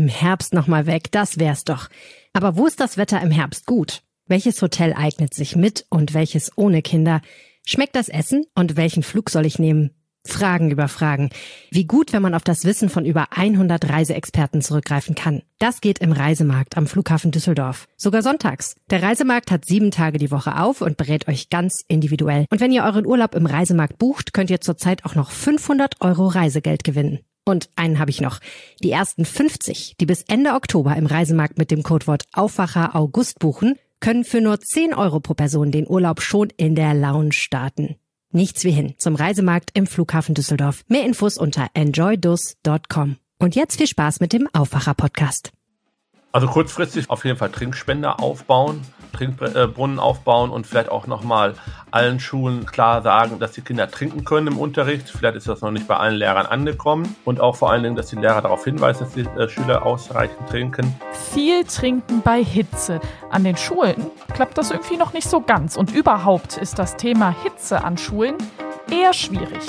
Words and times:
Im 0.00 0.08
Herbst 0.08 0.54
nochmal 0.54 0.86
weg, 0.86 1.12
das 1.12 1.38
wär's 1.38 1.64
doch. 1.64 1.90
Aber 2.32 2.56
wo 2.56 2.66
ist 2.66 2.80
das 2.80 2.96
Wetter 2.96 3.20
im 3.20 3.30
Herbst 3.30 3.66
gut? 3.66 4.00
Welches 4.26 4.62
Hotel 4.62 4.94
eignet 4.94 5.34
sich 5.34 5.56
mit 5.56 5.84
und 5.90 6.14
welches 6.14 6.56
ohne 6.56 6.80
Kinder? 6.80 7.20
Schmeckt 7.66 7.94
das 7.94 8.08
Essen 8.08 8.46
und 8.54 8.78
welchen 8.78 9.02
Flug 9.02 9.28
soll 9.28 9.44
ich 9.44 9.58
nehmen? 9.58 9.90
Fragen 10.26 10.70
über 10.70 10.88
Fragen. 10.88 11.28
Wie 11.70 11.84
gut, 11.84 12.14
wenn 12.14 12.22
man 12.22 12.34
auf 12.34 12.44
das 12.44 12.64
Wissen 12.64 12.88
von 12.88 13.04
über 13.04 13.26
100 13.36 13.90
Reiseexperten 13.90 14.62
zurückgreifen 14.62 15.14
kann. 15.14 15.42
Das 15.58 15.82
geht 15.82 15.98
im 15.98 16.12
Reisemarkt 16.12 16.78
am 16.78 16.86
Flughafen 16.86 17.30
Düsseldorf. 17.30 17.86
Sogar 17.98 18.22
sonntags. 18.22 18.76
Der 18.88 19.02
Reisemarkt 19.02 19.50
hat 19.50 19.66
sieben 19.66 19.90
Tage 19.90 20.16
die 20.16 20.30
Woche 20.30 20.58
auf 20.58 20.80
und 20.80 20.96
berät 20.96 21.28
euch 21.28 21.50
ganz 21.50 21.84
individuell. 21.88 22.46
Und 22.48 22.62
wenn 22.62 22.72
ihr 22.72 22.84
euren 22.84 23.04
Urlaub 23.04 23.34
im 23.34 23.44
Reisemarkt 23.44 23.98
bucht, 23.98 24.32
könnt 24.32 24.48
ihr 24.48 24.62
zurzeit 24.62 25.04
auch 25.04 25.14
noch 25.14 25.30
500 25.30 26.00
Euro 26.00 26.26
Reisegeld 26.26 26.84
gewinnen. 26.84 27.18
Und 27.44 27.68
einen 27.76 27.98
habe 27.98 28.10
ich 28.10 28.20
noch. 28.20 28.40
Die 28.82 28.90
ersten 28.90 29.24
50, 29.24 29.96
die 30.00 30.06
bis 30.06 30.22
Ende 30.22 30.52
Oktober 30.52 30.96
im 30.96 31.06
Reisemarkt 31.06 31.58
mit 31.58 31.70
dem 31.70 31.82
Codewort 31.82 32.24
Aufwacher 32.32 32.94
August 32.94 33.38
buchen, 33.38 33.76
können 34.00 34.24
für 34.24 34.40
nur 34.40 34.60
10 34.60 34.94
Euro 34.94 35.20
pro 35.20 35.34
Person 35.34 35.70
den 35.70 35.88
Urlaub 35.88 36.22
schon 36.22 36.48
in 36.56 36.74
der 36.74 36.94
Lounge 36.94 37.32
starten. 37.32 37.96
Nichts 38.32 38.64
wie 38.64 38.70
hin 38.70 38.94
zum 38.96 39.16
Reisemarkt 39.16 39.70
im 39.74 39.86
Flughafen 39.86 40.34
Düsseldorf. 40.34 40.84
Mehr 40.88 41.04
Infos 41.04 41.36
unter 41.36 41.68
enjoydus.com. 41.74 43.16
Und 43.38 43.56
jetzt 43.56 43.78
viel 43.78 43.86
Spaß 43.86 44.20
mit 44.20 44.32
dem 44.32 44.48
Aufwacher-Podcast. 44.52 45.52
Also 46.32 46.46
kurzfristig 46.46 47.10
auf 47.10 47.24
jeden 47.24 47.38
Fall 47.38 47.50
Trinkspender 47.50 48.20
aufbauen, 48.20 48.82
Trinkbrunnen 49.10 49.98
aufbauen 49.98 50.50
und 50.50 50.66
vielleicht 50.66 50.90
auch 50.90 51.06
nochmal 51.06 51.54
allen 51.90 52.20
Schulen 52.20 52.66
klar 52.66 53.02
sagen, 53.02 53.38
dass 53.38 53.52
die 53.52 53.62
Kinder 53.62 53.90
trinken 53.90 54.24
können 54.24 54.48
im 54.48 54.58
Unterricht. 54.58 55.08
Vielleicht 55.08 55.36
ist 55.36 55.48
das 55.48 55.60
noch 55.60 55.70
nicht 55.70 55.88
bei 55.88 55.96
allen 55.96 56.16
Lehrern 56.16 56.46
angekommen. 56.46 57.16
Und 57.24 57.40
auch 57.40 57.56
vor 57.56 57.70
allen 57.70 57.82
Dingen, 57.82 57.96
dass 57.96 58.06
die 58.06 58.16
Lehrer 58.16 58.42
darauf 58.42 58.64
hinweisen, 58.64 59.04
dass 59.04 59.14
die 59.14 59.22
äh, 59.22 59.48
Schüler 59.48 59.84
ausreichend 59.84 60.48
trinken. 60.48 60.94
Viel 61.32 61.64
trinken 61.64 62.22
bei 62.22 62.42
Hitze. 62.42 63.00
An 63.30 63.44
den 63.44 63.56
Schulen 63.56 64.06
klappt 64.32 64.58
das 64.58 64.70
irgendwie 64.70 64.96
noch 64.96 65.12
nicht 65.12 65.28
so 65.28 65.40
ganz. 65.40 65.76
Und 65.76 65.92
überhaupt 65.92 66.56
ist 66.56 66.78
das 66.78 66.96
Thema 66.96 67.34
Hitze 67.42 67.84
an 67.84 67.98
Schulen 67.98 68.36
eher 68.90 69.12
schwierig. 69.12 69.62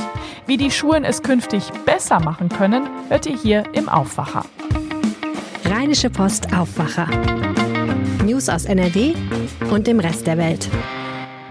Wie 0.45 0.57
die 0.57 0.71
Schulen 0.71 1.03
es 1.03 1.21
künftig 1.21 1.71
besser 1.85 2.19
machen 2.19 2.49
können, 2.49 2.89
hört 3.09 3.25
ihr 3.25 3.37
hier 3.37 3.63
im 3.73 3.89
Aufwacher. 3.89 4.45
Rheinische 5.65 6.09
Post 6.09 6.53
Aufwacher. 6.53 7.07
News 8.23 8.49
aus 8.49 8.65
NRW 8.65 9.15
und 9.71 9.87
dem 9.87 9.99
Rest 9.99 10.27
der 10.27 10.37
Welt. 10.37 10.69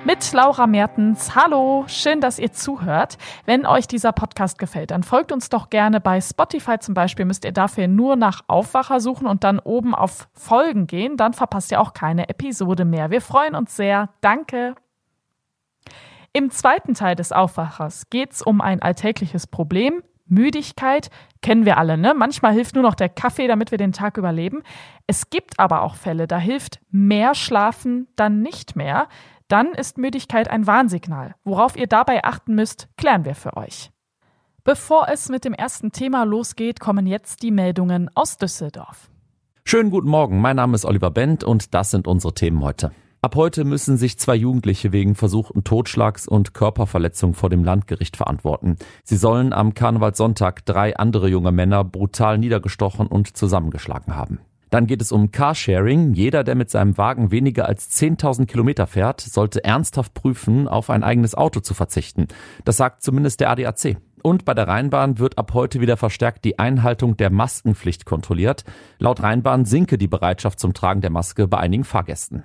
Mit 0.04 0.32
Laura 0.32 0.68
Mertens. 0.68 1.34
Hallo, 1.34 1.84
schön, 1.88 2.20
dass 2.20 2.38
ihr 2.38 2.52
zuhört. 2.52 3.18
Wenn 3.44 3.66
euch 3.66 3.88
dieser 3.88 4.12
Podcast 4.12 4.56
gefällt, 4.58 4.92
dann 4.92 5.02
folgt 5.02 5.32
uns 5.32 5.48
doch 5.48 5.68
gerne 5.68 6.00
bei 6.00 6.20
Spotify 6.20 6.78
zum 6.78 6.94
Beispiel. 6.94 7.24
Müsst 7.24 7.44
ihr 7.44 7.52
dafür 7.52 7.88
nur 7.88 8.14
nach 8.14 8.42
Aufwacher 8.46 9.00
suchen 9.00 9.26
und 9.26 9.42
dann 9.42 9.58
oben 9.58 9.96
auf 9.96 10.28
Folgen 10.32 10.86
gehen. 10.86 11.16
Dann 11.16 11.32
verpasst 11.32 11.72
ihr 11.72 11.80
auch 11.80 11.92
keine 11.92 12.28
Episode 12.28 12.84
mehr. 12.84 13.10
Wir 13.10 13.20
freuen 13.20 13.56
uns 13.56 13.74
sehr. 13.74 14.10
Danke. 14.20 14.76
Im 16.32 16.50
zweiten 16.50 16.94
Teil 16.94 17.16
des 17.16 17.32
Aufwachers 17.32 18.08
geht 18.10 18.32
es 18.32 18.42
um 18.42 18.60
ein 18.60 18.80
alltägliches 18.80 19.48
Problem, 19.48 20.04
Müdigkeit 20.30 21.10
kennen 21.42 21.66
wir 21.66 21.76
alle, 21.76 21.98
ne? 21.98 22.14
Manchmal 22.14 22.54
hilft 22.54 22.74
nur 22.74 22.82
noch 22.82 22.94
der 22.94 23.08
Kaffee, 23.08 23.46
damit 23.46 23.70
wir 23.70 23.78
den 23.78 23.92
Tag 23.92 24.16
überleben. 24.16 24.62
Es 25.06 25.28
gibt 25.28 25.58
aber 25.58 25.82
auch 25.82 25.96
Fälle, 25.96 26.26
da 26.26 26.38
hilft 26.38 26.80
mehr 26.90 27.34
Schlafen 27.34 28.08
dann 28.16 28.40
nicht 28.40 28.76
mehr. 28.76 29.08
Dann 29.48 29.72
ist 29.72 29.98
Müdigkeit 29.98 30.48
ein 30.48 30.66
Warnsignal. 30.66 31.34
Worauf 31.44 31.76
ihr 31.76 31.88
dabei 31.88 32.24
achten 32.24 32.54
müsst, 32.54 32.88
klären 32.96 33.24
wir 33.24 33.34
für 33.34 33.56
euch. 33.56 33.90
Bevor 34.62 35.08
es 35.08 35.28
mit 35.28 35.44
dem 35.44 35.54
ersten 35.54 35.90
Thema 35.90 36.24
losgeht, 36.24 36.78
kommen 36.80 37.06
jetzt 37.06 37.42
die 37.42 37.50
Meldungen 37.50 38.08
aus 38.14 38.36
Düsseldorf. 38.36 39.10
Schönen 39.64 39.90
guten 39.90 40.08
Morgen, 40.08 40.40
mein 40.40 40.56
Name 40.56 40.74
ist 40.74 40.84
Oliver 40.84 41.10
Bent 41.10 41.44
und 41.44 41.74
das 41.74 41.90
sind 41.90 42.06
unsere 42.06 42.34
Themen 42.34 42.62
heute. 42.62 42.92
Ab 43.22 43.36
heute 43.36 43.66
müssen 43.66 43.98
sich 43.98 44.18
zwei 44.18 44.34
Jugendliche 44.34 44.92
wegen 44.92 45.14
versuchten 45.14 45.62
Totschlags 45.62 46.26
und 46.26 46.54
Körperverletzung 46.54 47.34
vor 47.34 47.50
dem 47.50 47.64
Landgericht 47.64 48.16
verantworten. 48.16 48.76
Sie 49.04 49.18
sollen 49.18 49.52
am 49.52 49.74
Karnevalssonntag 49.74 50.64
drei 50.64 50.96
andere 50.96 51.28
junge 51.28 51.52
Männer 51.52 51.84
brutal 51.84 52.38
niedergestochen 52.38 53.06
und 53.06 53.36
zusammengeschlagen 53.36 54.16
haben. 54.16 54.38
Dann 54.70 54.86
geht 54.86 55.02
es 55.02 55.12
um 55.12 55.32
Carsharing. 55.32 56.14
Jeder, 56.14 56.44
der 56.44 56.54
mit 56.54 56.70
seinem 56.70 56.96
Wagen 56.96 57.30
weniger 57.30 57.66
als 57.66 57.90
10.000 58.00 58.46
Kilometer 58.46 58.86
fährt, 58.86 59.20
sollte 59.20 59.64
ernsthaft 59.64 60.14
prüfen, 60.14 60.66
auf 60.66 60.88
ein 60.88 61.02
eigenes 61.02 61.34
Auto 61.34 61.60
zu 61.60 61.74
verzichten. 61.74 62.26
Das 62.64 62.78
sagt 62.78 63.02
zumindest 63.02 63.40
der 63.40 63.50
ADAC. 63.50 63.98
Und 64.22 64.46
bei 64.46 64.54
der 64.54 64.66
Rheinbahn 64.66 65.18
wird 65.18 65.36
ab 65.36 65.52
heute 65.52 65.82
wieder 65.82 65.98
verstärkt 65.98 66.46
die 66.46 66.58
Einhaltung 66.58 67.18
der 67.18 67.28
Maskenpflicht 67.28 68.06
kontrolliert. 68.06 68.64
Laut 68.98 69.22
Rheinbahn 69.22 69.66
sinke 69.66 69.98
die 69.98 70.08
Bereitschaft 70.08 70.58
zum 70.58 70.72
Tragen 70.72 71.02
der 71.02 71.10
Maske 71.10 71.48
bei 71.48 71.58
einigen 71.58 71.84
Fahrgästen. 71.84 72.44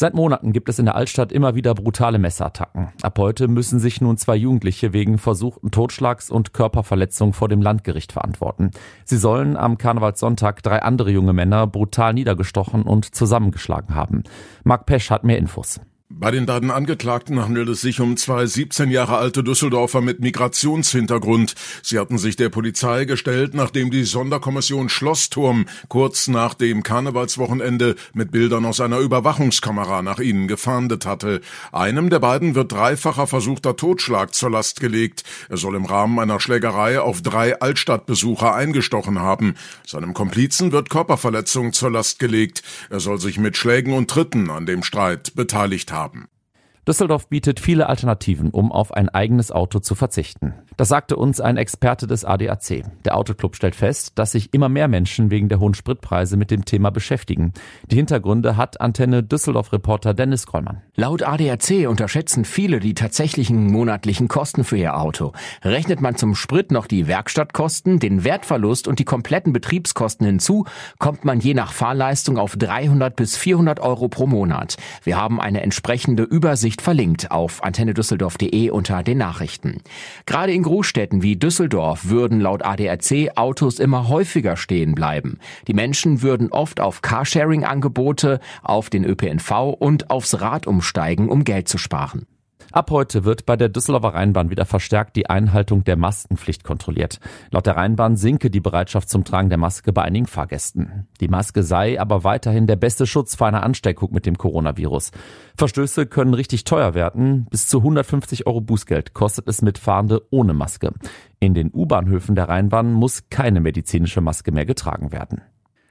Seit 0.00 0.14
Monaten 0.14 0.52
gibt 0.52 0.68
es 0.68 0.78
in 0.78 0.84
der 0.84 0.94
Altstadt 0.94 1.32
immer 1.32 1.56
wieder 1.56 1.74
brutale 1.74 2.20
Messerattacken. 2.20 2.92
Ab 3.02 3.18
heute 3.18 3.48
müssen 3.48 3.80
sich 3.80 4.00
nun 4.00 4.16
zwei 4.16 4.36
Jugendliche 4.36 4.92
wegen 4.92 5.18
versuchten 5.18 5.72
Totschlags 5.72 6.30
und 6.30 6.54
Körperverletzung 6.54 7.32
vor 7.32 7.48
dem 7.48 7.60
Landgericht 7.60 8.12
verantworten. 8.12 8.70
Sie 9.04 9.16
sollen 9.16 9.56
am 9.56 9.76
Karnevalssonntag 9.76 10.62
drei 10.62 10.82
andere 10.82 11.10
junge 11.10 11.32
Männer 11.32 11.66
brutal 11.66 12.14
niedergestochen 12.14 12.84
und 12.84 13.12
zusammengeschlagen 13.12 13.96
haben. 13.96 14.22
Marc 14.62 14.86
Pesch 14.86 15.10
hat 15.10 15.24
mehr 15.24 15.38
Infos. 15.38 15.80
Bei 16.10 16.30
den 16.30 16.46
beiden 16.46 16.70
Angeklagten 16.70 17.44
handelt 17.44 17.68
es 17.68 17.82
sich 17.82 18.00
um 18.00 18.16
zwei 18.16 18.46
17 18.46 18.90
Jahre 18.90 19.18
alte 19.18 19.44
Düsseldorfer 19.44 20.00
mit 20.00 20.20
Migrationshintergrund. 20.20 21.54
Sie 21.82 21.98
hatten 21.98 22.16
sich 22.16 22.34
der 22.34 22.48
Polizei 22.48 23.04
gestellt, 23.04 23.52
nachdem 23.52 23.90
die 23.90 24.04
Sonderkommission 24.04 24.88
Schlossturm 24.88 25.66
kurz 25.88 26.26
nach 26.26 26.54
dem 26.54 26.82
Karnevalswochenende 26.82 27.94
mit 28.14 28.30
Bildern 28.30 28.64
aus 28.64 28.80
einer 28.80 29.00
Überwachungskamera 29.00 30.00
nach 30.00 30.18
ihnen 30.18 30.48
gefahndet 30.48 31.04
hatte. 31.04 31.42
Einem 31.72 32.08
der 32.08 32.20
beiden 32.20 32.54
wird 32.54 32.72
dreifacher 32.72 33.26
versuchter 33.26 33.76
Totschlag 33.76 34.34
zur 34.34 34.50
Last 34.50 34.80
gelegt. 34.80 35.24
Er 35.50 35.58
soll 35.58 35.76
im 35.76 35.84
Rahmen 35.84 36.18
einer 36.18 36.40
Schlägerei 36.40 37.00
auf 37.00 37.20
drei 37.20 37.60
Altstadtbesucher 37.60 38.54
eingestochen 38.54 39.18
haben. 39.20 39.56
Seinem 39.86 40.14
Komplizen 40.14 40.72
wird 40.72 40.88
Körperverletzung 40.88 41.74
zur 41.74 41.90
Last 41.90 42.18
gelegt. 42.18 42.62
Er 42.88 43.00
soll 43.00 43.20
sich 43.20 43.38
mit 43.38 43.58
Schlägen 43.58 43.92
und 43.92 44.10
Tritten 44.10 44.48
an 44.48 44.64
dem 44.64 44.82
Streit 44.82 45.34
beteiligt 45.36 45.92
haben 45.92 45.97
haben. 45.98 46.28
Düsseldorf 46.86 47.28
bietet 47.28 47.60
viele 47.60 47.88
Alternativen, 47.88 48.50
um 48.50 48.72
auf 48.72 48.92
ein 48.92 49.10
eigenes 49.10 49.52
Auto 49.52 49.78
zu 49.80 49.94
verzichten. 49.94 50.54
Das 50.78 50.90
sagte 50.90 51.16
uns 51.16 51.40
ein 51.40 51.56
Experte 51.56 52.06
des 52.06 52.24
ADAC. 52.24 52.84
Der 53.04 53.16
Autoclub 53.16 53.56
stellt 53.56 53.74
fest, 53.74 54.12
dass 54.14 54.30
sich 54.30 54.54
immer 54.54 54.68
mehr 54.68 54.86
Menschen 54.86 55.28
wegen 55.28 55.48
der 55.48 55.58
hohen 55.58 55.74
Spritpreise 55.74 56.36
mit 56.36 56.52
dem 56.52 56.64
Thema 56.64 56.90
beschäftigen. 56.90 57.52
Die 57.90 57.96
Hintergründe 57.96 58.56
hat 58.56 58.80
Antenne 58.80 59.24
Düsseldorf-Reporter 59.24 60.14
Dennis 60.14 60.46
Krollmann. 60.46 60.82
Laut 60.94 61.24
ADAC 61.24 61.88
unterschätzen 61.88 62.44
viele 62.44 62.78
die 62.78 62.94
tatsächlichen 62.94 63.66
monatlichen 63.72 64.28
Kosten 64.28 64.62
für 64.62 64.76
ihr 64.76 64.96
Auto. 64.96 65.32
Rechnet 65.64 66.00
man 66.00 66.14
zum 66.14 66.36
Sprit 66.36 66.70
noch 66.70 66.86
die 66.86 67.08
Werkstattkosten, 67.08 67.98
den 67.98 68.22
Wertverlust 68.22 68.86
und 68.86 69.00
die 69.00 69.04
kompletten 69.04 69.52
Betriebskosten 69.52 70.26
hinzu, 70.26 70.64
kommt 71.00 71.24
man 71.24 71.40
je 71.40 71.54
nach 71.54 71.72
Fahrleistung 71.72 72.38
auf 72.38 72.56
300 72.56 73.16
bis 73.16 73.36
400 73.36 73.80
Euro 73.80 74.06
pro 74.06 74.28
Monat. 74.28 74.76
Wir 75.02 75.16
haben 75.16 75.40
eine 75.40 75.60
entsprechende 75.62 76.22
Übersicht 76.22 76.82
verlinkt 76.82 77.32
auf 77.32 77.64
antennedüsseldorf.de 77.64 78.70
unter 78.70 79.02
den 79.02 79.18
Nachrichten. 79.18 79.82
Gerade 80.24 80.52
in 80.52 80.67
Großstädten 80.68 81.22
wie 81.22 81.36
Düsseldorf 81.36 82.10
würden 82.10 82.42
laut 82.42 82.62
ADAC 82.62 83.30
Autos 83.36 83.78
immer 83.78 84.08
häufiger 84.08 84.58
stehen 84.58 84.94
bleiben. 84.94 85.38
Die 85.66 85.72
Menschen 85.72 86.20
würden 86.20 86.52
oft 86.52 86.78
auf 86.78 87.00
Carsharing-Angebote, 87.00 88.38
auf 88.62 88.90
den 88.90 89.06
ÖPNV 89.06 89.50
und 89.78 90.10
aufs 90.10 90.42
Rad 90.42 90.66
umsteigen, 90.66 91.30
um 91.30 91.44
Geld 91.44 91.68
zu 91.68 91.78
sparen. 91.78 92.26
Ab 92.70 92.90
heute 92.90 93.24
wird 93.24 93.46
bei 93.46 93.56
der 93.56 93.70
Düsseldorfer 93.70 94.14
Rheinbahn 94.14 94.50
wieder 94.50 94.66
verstärkt 94.66 95.16
die 95.16 95.30
Einhaltung 95.30 95.84
der 95.84 95.96
Maskenpflicht 95.96 96.64
kontrolliert. 96.64 97.18
Laut 97.50 97.64
der 97.64 97.76
Rheinbahn 97.76 98.16
sinke 98.16 98.50
die 98.50 98.60
Bereitschaft 98.60 99.08
zum 99.08 99.24
Tragen 99.24 99.48
der 99.48 99.56
Maske 99.56 99.92
bei 99.92 100.02
einigen 100.02 100.26
Fahrgästen. 100.26 101.08
Die 101.20 101.28
Maske 101.28 101.62
sei 101.62 101.98
aber 101.98 102.24
weiterhin 102.24 102.66
der 102.66 102.76
beste 102.76 103.06
Schutz 103.06 103.36
vor 103.36 103.46
einer 103.46 103.62
Ansteckung 103.62 104.12
mit 104.12 104.26
dem 104.26 104.36
Coronavirus. 104.36 105.12
Verstöße 105.56 106.06
können 106.06 106.34
richtig 106.34 106.64
teuer 106.64 106.92
werden. 106.92 107.46
Bis 107.50 107.68
zu 107.68 107.78
150 107.78 108.46
Euro 108.46 108.60
Bußgeld 108.60 109.14
kostet 109.14 109.48
es 109.48 109.62
mit 109.62 109.78
Fahrende 109.78 110.22
ohne 110.30 110.52
Maske. 110.52 110.92
In 111.40 111.54
den 111.54 111.70
U-Bahnhöfen 111.72 112.34
der 112.34 112.50
Rheinbahn 112.50 112.92
muss 112.92 113.30
keine 113.30 113.60
medizinische 113.60 114.20
Maske 114.20 114.52
mehr 114.52 114.66
getragen 114.66 115.10
werden. 115.10 115.40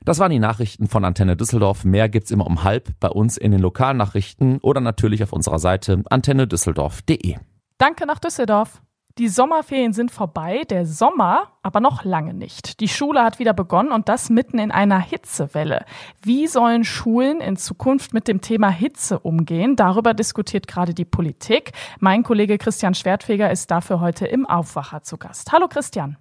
Das 0.07 0.19
waren 0.19 0.31
die 0.31 0.39
Nachrichten 0.39 0.87
von 0.87 1.03
Antenne 1.03 1.35
Düsseldorf. 1.35 1.83
Mehr 1.83 2.07
gibt's 2.07 2.31
immer 2.31 2.47
um 2.47 2.63
halb 2.63 2.97
bei 3.01 3.09
uns 3.09 3.35
in 3.35 3.51
den 3.51 3.59
Lokalnachrichten 3.59 4.57
oder 4.59 4.79
natürlich 4.79 5.21
auf 5.21 5.33
unserer 5.33 5.59
Seite 5.59 6.01
antennedüsseldorf.de. 6.09 7.35
Danke 7.77 8.05
nach 8.05 8.19
Düsseldorf. 8.19 8.81
Die 9.17 9.27
Sommerferien 9.27 9.91
sind 9.91 10.09
vorbei, 10.09 10.63
der 10.69 10.85
Sommer 10.85 11.51
aber 11.61 11.81
noch 11.81 12.05
lange 12.05 12.33
nicht. 12.33 12.79
Die 12.79 12.87
Schule 12.87 13.21
hat 13.21 13.37
wieder 13.37 13.51
begonnen 13.51 13.91
und 13.91 14.07
das 14.07 14.29
mitten 14.29 14.59
in 14.59 14.71
einer 14.71 15.01
Hitzewelle. 15.01 15.83
Wie 16.21 16.47
sollen 16.47 16.85
Schulen 16.85 17.41
in 17.41 17.57
Zukunft 17.57 18.13
mit 18.13 18.29
dem 18.29 18.39
Thema 18.39 18.69
Hitze 18.69 19.19
umgehen? 19.19 19.75
Darüber 19.75 20.13
diskutiert 20.13 20.69
gerade 20.69 20.93
die 20.93 21.03
Politik. 21.03 21.73
Mein 21.99 22.23
Kollege 22.23 22.57
Christian 22.57 22.93
Schwertfeger 22.93 23.51
ist 23.51 23.71
dafür 23.71 23.99
heute 23.99 24.25
im 24.25 24.45
Aufwacher 24.45 25.03
zu 25.03 25.17
Gast. 25.17 25.51
Hallo 25.51 25.67
Christian. 25.67 26.15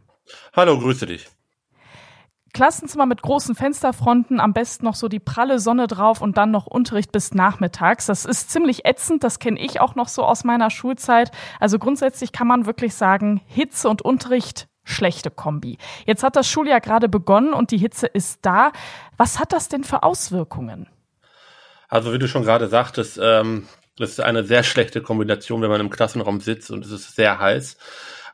Hallo, 0.56 0.76
grüße 0.76 1.06
dich. 1.06 1.28
Klassenzimmer 2.56 3.04
mit 3.04 3.20
großen 3.20 3.54
Fensterfronten, 3.54 4.40
am 4.40 4.54
besten 4.54 4.86
noch 4.86 4.94
so 4.94 5.08
die 5.08 5.18
pralle 5.20 5.58
Sonne 5.58 5.88
drauf 5.88 6.22
und 6.22 6.38
dann 6.38 6.50
noch 6.50 6.66
Unterricht 6.66 7.12
bis 7.12 7.34
nachmittags. 7.34 8.06
Das 8.06 8.24
ist 8.24 8.50
ziemlich 8.50 8.86
ätzend, 8.86 9.22
das 9.24 9.40
kenne 9.40 9.60
ich 9.60 9.78
auch 9.78 9.94
noch 9.94 10.08
so 10.08 10.24
aus 10.24 10.42
meiner 10.42 10.70
Schulzeit. 10.70 11.32
Also 11.60 11.78
grundsätzlich 11.78 12.32
kann 12.32 12.46
man 12.46 12.64
wirklich 12.64 12.94
sagen, 12.94 13.42
Hitze 13.44 13.90
und 13.90 14.00
Unterricht 14.00 14.68
schlechte 14.84 15.30
Kombi. 15.30 15.76
Jetzt 16.06 16.22
hat 16.22 16.34
das 16.34 16.48
Schuljahr 16.48 16.80
gerade 16.80 17.10
begonnen 17.10 17.52
und 17.52 17.72
die 17.72 17.76
Hitze 17.76 18.06
ist 18.06 18.38
da. 18.40 18.72
Was 19.18 19.38
hat 19.38 19.52
das 19.52 19.68
denn 19.68 19.84
für 19.84 20.02
Auswirkungen? 20.02 20.88
Also 21.90 22.14
wie 22.14 22.18
du 22.18 22.26
schon 22.26 22.44
gerade 22.44 22.68
sagtest, 22.68 23.20
ähm, 23.22 23.68
das 23.98 24.12
ist 24.12 24.20
eine 24.20 24.44
sehr 24.44 24.62
schlechte 24.62 25.02
Kombination, 25.02 25.60
wenn 25.60 25.68
man 25.68 25.82
im 25.82 25.90
Klassenraum 25.90 26.40
sitzt 26.40 26.70
und 26.70 26.86
es 26.86 26.90
ist 26.90 27.16
sehr 27.16 27.38
heiß. 27.38 27.76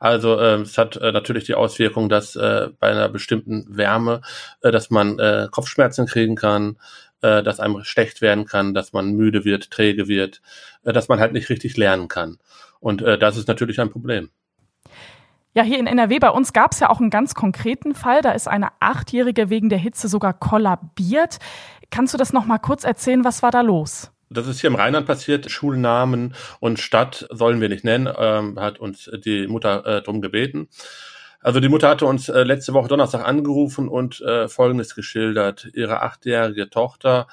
Also 0.03 0.37
äh, 0.37 0.61
es 0.63 0.79
hat 0.79 0.97
äh, 0.97 1.13
natürlich 1.13 1.45
die 1.45 1.55
Auswirkung, 1.55 2.09
dass 2.09 2.35
äh, 2.35 2.71
bei 2.81 2.89
einer 2.89 3.09
bestimmten 3.09 3.65
Wärme, 3.69 4.21
äh, 4.61 4.73
dass 4.73 4.91
man 4.91 5.21
äh, 5.21 5.47
Kopfschmerzen 5.49 6.07
kriegen 6.07 6.35
kann, 6.35 6.77
äh, 7.21 7.45
dass 7.45 7.61
einem 7.61 7.85
schlecht 7.85 8.21
werden 8.21 8.45
kann, 8.45 8.75
dass 8.75 8.93
man 8.93 9.13
müde 9.13 9.45
wird, 9.45 9.71
träge 9.71 10.09
wird, 10.09 10.43
äh, 10.83 10.93
dass 10.93 11.07
man 11.07 11.21
halt 11.21 11.33
nicht 11.33 11.49
richtig 11.51 11.77
lernen 11.77 12.09
kann. 12.09 12.39
Und 12.81 13.01
äh, 13.01 13.17
das 13.17 13.37
ist 13.37 13.47
natürlich 13.47 13.81
ein 13.81 13.91
Problem. 13.91 14.31
Ja, 15.55 15.63
hier 15.63 15.79
in 15.79 15.87
NRW 15.87 16.19
bei 16.19 16.31
uns 16.31 16.53
gab 16.53 16.73
es 16.73 16.81
ja 16.81 16.91
auch 16.91 16.99
einen 16.99 17.11
ganz 17.11 17.37
konkreten 17.37 17.95
Fall. 17.95 18.23
Da 18.23 18.33
ist 18.33 18.49
eine 18.49 18.71
Achtjährige 18.81 19.51
wegen 19.51 19.69
der 19.69 19.79
Hitze 19.79 20.09
sogar 20.09 20.33
kollabiert. 20.33 21.39
Kannst 21.91 22.13
du 22.13 22.19
das 22.19 22.33
noch 22.33 22.45
mal 22.45 22.59
kurz 22.59 22.83
erzählen? 22.83 23.25
Was 23.25 23.45
war 23.45 23.53
da 23.53 23.61
los? 23.61 24.12
Das 24.33 24.47
ist 24.47 24.61
hier 24.61 24.69
im 24.69 24.77
Rheinland 24.77 25.07
passiert. 25.07 25.51
Schulnamen 25.51 26.35
und 26.61 26.81
Stadt 26.81 27.27
sollen 27.31 27.61
wir 27.61 27.69
nicht 27.69 27.85
nennen, 27.85 28.13
ähm, 28.17 28.59
hat 28.59 28.81
uns 28.81 29.11
die 29.25 29.47
Mutter 29.47 29.87
äh, 29.87 30.03
drum 30.03 30.21
gebeten. 30.21 30.69
Also 31.41 31.59
die 31.59 31.69
Mutter 31.69 31.89
hatte 31.89 32.07
uns 32.07 32.29
äh, 32.29 32.45
letzte 32.45 32.73
Woche 32.73 32.89
Donnerstag 32.89 33.27
angerufen 33.27 33.89
und 33.89 34.21
äh, 34.21 34.49
Folgendes 34.49 34.95
geschildert. 34.95 35.69
Ihre 35.75 36.03
achtjährige 36.03 36.71
Tochter 36.71 37.27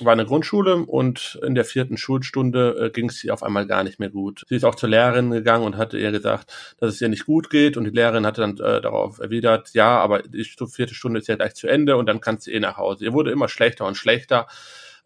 war 0.00 0.12
in 0.12 0.18
der 0.18 0.26
Grundschule 0.26 0.76
und 0.76 1.40
in 1.42 1.56
der 1.56 1.64
vierten 1.64 1.96
Schulstunde 1.96 2.86
äh, 2.86 2.90
ging 2.90 3.08
es 3.08 3.24
ihr 3.24 3.34
auf 3.34 3.42
einmal 3.42 3.66
gar 3.66 3.82
nicht 3.82 3.98
mehr 3.98 4.10
gut. 4.10 4.44
Sie 4.48 4.54
ist 4.54 4.64
auch 4.64 4.76
zur 4.76 4.88
Lehrerin 4.90 5.30
gegangen 5.30 5.64
und 5.64 5.76
hatte 5.76 5.98
ihr 5.98 6.12
gesagt, 6.12 6.52
dass 6.78 6.94
es 6.94 7.00
ihr 7.00 7.08
nicht 7.08 7.26
gut 7.26 7.50
geht 7.50 7.76
und 7.76 7.84
die 7.84 7.90
Lehrerin 7.90 8.24
hatte 8.24 8.42
dann 8.42 8.58
äh, 8.58 8.80
darauf 8.80 9.18
erwidert, 9.18 9.70
ja, 9.72 9.98
aber 9.98 10.22
die 10.22 10.44
vierte 10.44 10.94
Stunde 10.94 11.18
ist 11.18 11.26
ja 11.26 11.34
gleich 11.34 11.54
zu 11.54 11.66
Ende 11.66 11.96
und 11.96 12.06
dann 12.06 12.20
kannst 12.20 12.46
du 12.46 12.52
eh 12.52 12.60
nach 12.60 12.76
Hause. 12.76 13.04
Ihr 13.04 13.12
wurde 13.12 13.32
immer 13.32 13.48
schlechter 13.48 13.86
und 13.86 13.96
schlechter 13.96 14.46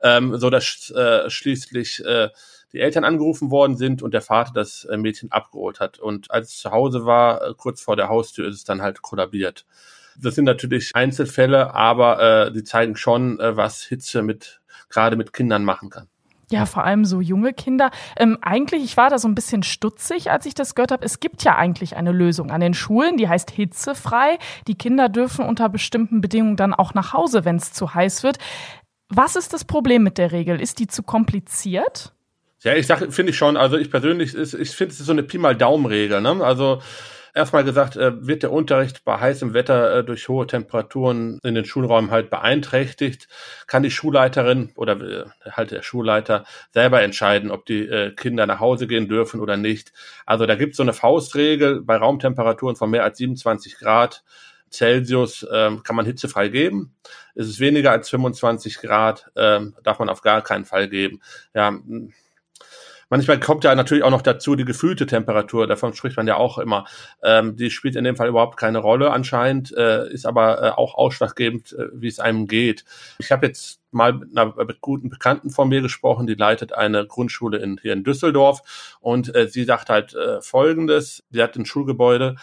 ähm, 0.03 0.37
so 0.39 0.51
dass 0.51 0.91
äh, 0.91 1.29
schließlich 1.31 2.05
äh, 2.05 2.29
die 2.73 2.81
Eltern 2.81 3.05
angerufen 3.05 3.51
worden 3.51 3.77
sind 3.77 4.03
und 4.03 4.15
der 4.15 4.23
Vater 4.23 4.53
das 4.55 4.85
äh, 4.85 4.97
Mädchen 4.97 5.31
abgeholt 5.31 5.81
hat. 5.81 5.99
Und 5.99 6.31
als 6.31 6.51
es 6.51 6.59
zu 6.59 6.71
Hause 6.71 7.05
war, 7.05 7.43
äh, 7.43 7.55
kurz 7.57 7.83
vor 7.83 7.97
der 7.97 8.09
Haustür, 8.09 8.49
ist 8.49 8.57
es 8.57 8.65
dann 8.65 8.83
halt 8.83 9.03
kollabiert. 9.03 9.67
Das 10.19 10.35
sind 10.35 10.45
natürlich 10.45 10.91
Einzelfälle, 10.95 11.75
aber 11.75 12.47
äh, 12.47 12.53
die 12.53 12.65
zeigen 12.65 12.97
schon, 12.97 13.41
äh, 13.41 13.57
was 13.57 13.83
Hitze 13.83 14.23
mit 14.23 14.61
gerade 14.89 15.17
mit 15.17 15.33
Kindern 15.33 15.65
machen 15.65 15.89
kann. 15.91 16.09
Ja, 16.53 16.67
vor 16.67 16.85
allem 16.85 17.07
so 17.07 17.23
junge 17.23 17.55
Kinder. 17.55 17.91
Ähm, 18.15 18.37
eigentlich, 18.43 18.85
ich 18.85 18.99
war 18.99 19.09
da 19.09 19.19
so 19.19 19.27
ein 19.27 19.35
bisschen 19.35 19.63
stutzig, 19.63 20.31
als 20.31 20.45
ich 20.45 20.53
das 20.53 20.75
gehört 20.75 20.93
habe. 20.93 21.03
Es 21.03 21.19
gibt 21.19 21.45
ja 21.45 21.57
eigentlich 21.57 21.97
eine 21.97 22.13
Lösung 22.13 22.51
an 22.51 22.61
den 22.61 22.75
Schulen, 22.75 23.17
die 23.17 23.27
heißt 23.27 23.51
hitzefrei. 23.51 24.39
Die 24.67 24.75
Kinder 24.75 25.09
dürfen 25.09 25.47
unter 25.47 25.71
bestimmten 25.71 26.21
Bedingungen 26.21 26.57
dann 26.57 26.75
auch 26.75 26.93
nach 26.93 27.15
Hause, 27.15 27.47
wenn 27.47 27.57
es 27.57 27.73
zu 27.73 27.95
heiß 27.95 28.23
wird. 28.23 28.37
Was 29.15 29.37
ist 29.37 29.53
das 29.53 29.67
Problem 29.67 30.03
mit 30.03 30.17
der 30.17 30.33
Regel? 30.33 30.59
Ist 30.59 30.79
die 30.79 30.87
zu 30.87 31.03
kompliziert? 31.03 32.15
Ja, 32.63 32.75
ich 32.75 32.87
sage, 32.87 33.13
finde 33.13 33.31
ich 33.31 33.37
schon. 33.37 33.59
Also 33.59 33.77
ich 33.77 33.91
persönlich, 33.91 34.35
ist, 34.35 34.55
ich 34.55 34.71
finde, 34.71 34.95
es 34.95 35.01
ist 35.01 35.07
so 35.07 35.13
eine 35.13 35.23
Pi 35.23 35.37
mal 35.37 35.55
Daumen-Regel. 35.55 36.23
Ne? 36.23 36.43
Also 36.43 36.81
erstmal 37.35 37.63
gesagt, 37.63 37.97
äh, 37.97 38.27
wird 38.27 38.43
der 38.43 38.53
Unterricht 38.53 39.05
bei 39.05 39.21
heißem 39.21 39.53
Wetter 39.53 39.99
äh, 39.99 40.05
durch 40.05 40.31
hohe 40.31 40.47
Temperaturen 40.47 41.41
in 41.43 41.55
den 41.55 41.67
Schulräumen 41.67 42.11
halt 42.11 42.31
beeinträchtigt, 42.31 43.29
kann 43.67 43.83
die 43.83 43.91
Schulleiterin 43.91 44.73
oder 44.77 44.99
äh, 45.01 45.25
halt 45.51 45.73
der 45.73 45.83
Schulleiter 45.83 46.45
selber 46.71 47.03
entscheiden, 47.03 47.51
ob 47.51 47.67
die 47.67 47.87
äh, 47.87 48.15
Kinder 48.15 48.47
nach 48.47 48.61
Hause 48.61 48.87
gehen 48.87 49.09
dürfen 49.09 49.41
oder 49.41 49.59
nicht. 49.59 49.93
Also 50.25 50.47
da 50.47 50.55
gibt 50.55 50.73
es 50.73 50.79
so 50.79 50.85
eine 50.85 50.95
Faustregel 50.95 51.83
bei 51.83 51.97
Raumtemperaturen 51.97 52.77
von 52.77 52.89
mehr 52.89 53.05
als 53.05 53.19
27 53.19 53.77
Grad 53.79 54.25
Celsius 54.73 55.47
ähm, 55.53 55.83
kann 55.83 55.97
man 55.97 56.07
hitzefrei 56.07 56.49
geben. 56.49 56.95
Ist 57.35 57.49
es 57.49 57.61
weniger 57.61 57.93
als 57.93 58.11
25 58.11 58.79
Grad, 58.81 59.31
ähm, 59.37 59.75
darf 59.83 59.99
man 59.99 60.09
auf 60.09 60.23
gar 60.23 60.43
keinen 60.43 60.65
Fall 60.65 60.89
geben. 60.89 61.21
Ja, 61.55 61.79
manchmal 63.13 63.39
kommt 63.39 63.65
ja 63.65 63.75
natürlich 63.75 64.05
auch 64.05 64.11
noch 64.11 64.23
dazu 64.23 64.57
die 64.57 64.65
gefühlte 64.65 65.05
Temperatur, 65.07 65.67
davon 65.67 65.93
spricht 65.93 66.17
man 66.17 66.27
ja 66.27 66.37
auch 66.37 66.57
immer. 66.57 66.87
Ähm, 67.23 67.57
die 67.57 67.71
spielt 67.71 67.95
in 67.95 68.05
dem 68.05 68.17
Fall 68.17 68.29
überhaupt 68.29 68.57
keine 68.57 68.79
Rolle 68.79 69.11
anscheinend, 69.11 69.77
äh, 69.77 70.11
ist 70.11 70.25
aber 70.25 70.63
äh, 70.63 70.71
auch 70.71 70.95
ausschlaggebend, 70.95 71.75
äh, 71.75 71.89
wie 71.93 72.09
es 72.09 72.21
einem 72.21 72.47
geht. 72.47 72.87
Ich 73.19 73.31
habe 73.31 73.47
jetzt 73.47 73.81
mal 73.91 74.15
mit 74.15 74.37
einer 74.37 74.55
guten 74.81 75.11
Bekannten 75.11 75.51
von 75.51 75.69
mir 75.69 75.83
gesprochen, 75.83 76.27
die 76.27 76.35
leitet 76.35 76.73
eine 76.73 77.07
Grundschule 77.07 77.59
in, 77.59 77.79
hier 77.83 77.93
in 77.93 78.03
Düsseldorf 78.03 78.97
und 79.01 79.35
äh, 79.35 79.47
sie 79.47 79.65
sagt 79.65 79.91
halt 79.91 80.15
äh, 80.15 80.41
Folgendes, 80.41 81.23
sie 81.31 81.43
hat 81.43 81.55
ein 81.57 81.67
Schulgebäude, 81.67 82.37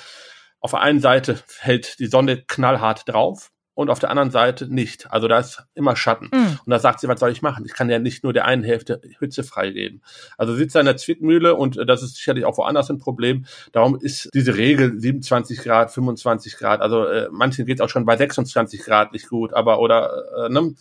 auf 0.60 0.72
der 0.72 0.82
einen 0.82 1.00
Seite 1.00 1.40
fällt 1.46 2.00
die 2.00 2.08
Sonne 2.08 2.44
knallhart 2.44 3.08
drauf 3.08 3.52
und 3.80 3.90
auf 3.90 4.00
der 4.00 4.10
anderen 4.10 4.30
Seite 4.30 4.68
nicht. 4.68 5.10
Also 5.10 5.30
da 5.30 5.40
ist 5.40 5.64
immer 5.74 5.96
Schatten. 5.96 6.26
Mm. 6.34 6.60
Und 6.66 6.70
da 6.70 6.80
sagt 6.80 7.00
sie, 7.00 7.08
was 7.08 7.22
soll 7.22 7.32
ich 7.32 7.42
machen? 7.42 7.64
Ich 7.66 7.74
kann 7.74 7.90
ja 7.90 7.98
nicht 7.98 8.26
nur 8.26 8.34
der 8.34 8.44
einen 8.44 8.62
Hälfte 8.62 9.00
Hitze 9.20 9.42
freigeben. 9.46 10.02
Also 10.38 10.54
sitzt 10.54 10.76
er 10.76 10.82
in 10.82 10.86
der 10.86 10.98
Zwickmühle 10.98 11.56
und 11.56 11.78
das 11.88 12.04
ist 12.04 12.18
sicherlich 12.18 12.44
auch 12.44 12.58
woanders 12.58 12.90
ein 12.90 12.98
Problem. 12.98 13.46
Darum 13.72 13.98
ist 13.98 14.30
diese 14.34 14.58
Regel 14.58 15.00
27 15.00 15.60
Grad, 15.60 15.92
25 15.92 16.58
Grad, 16.58 16.82
also 16.82 17.06
äh, 17.06 17.30
manchen 17.32 17.66
geht 17.66 17.80
es 17.80 17.82
auch 17.82 17.88
schon 17.88 18.04
bei 18.04 18.18
26 18.18 18.82
Grad 18.82 19.14
nicht 19.14 19.30
gut, 19.30 19.54
aber 19.54 19.80
oder, 19.80 20.26
äh, 20.46 20.50
ne, 20.50 20.74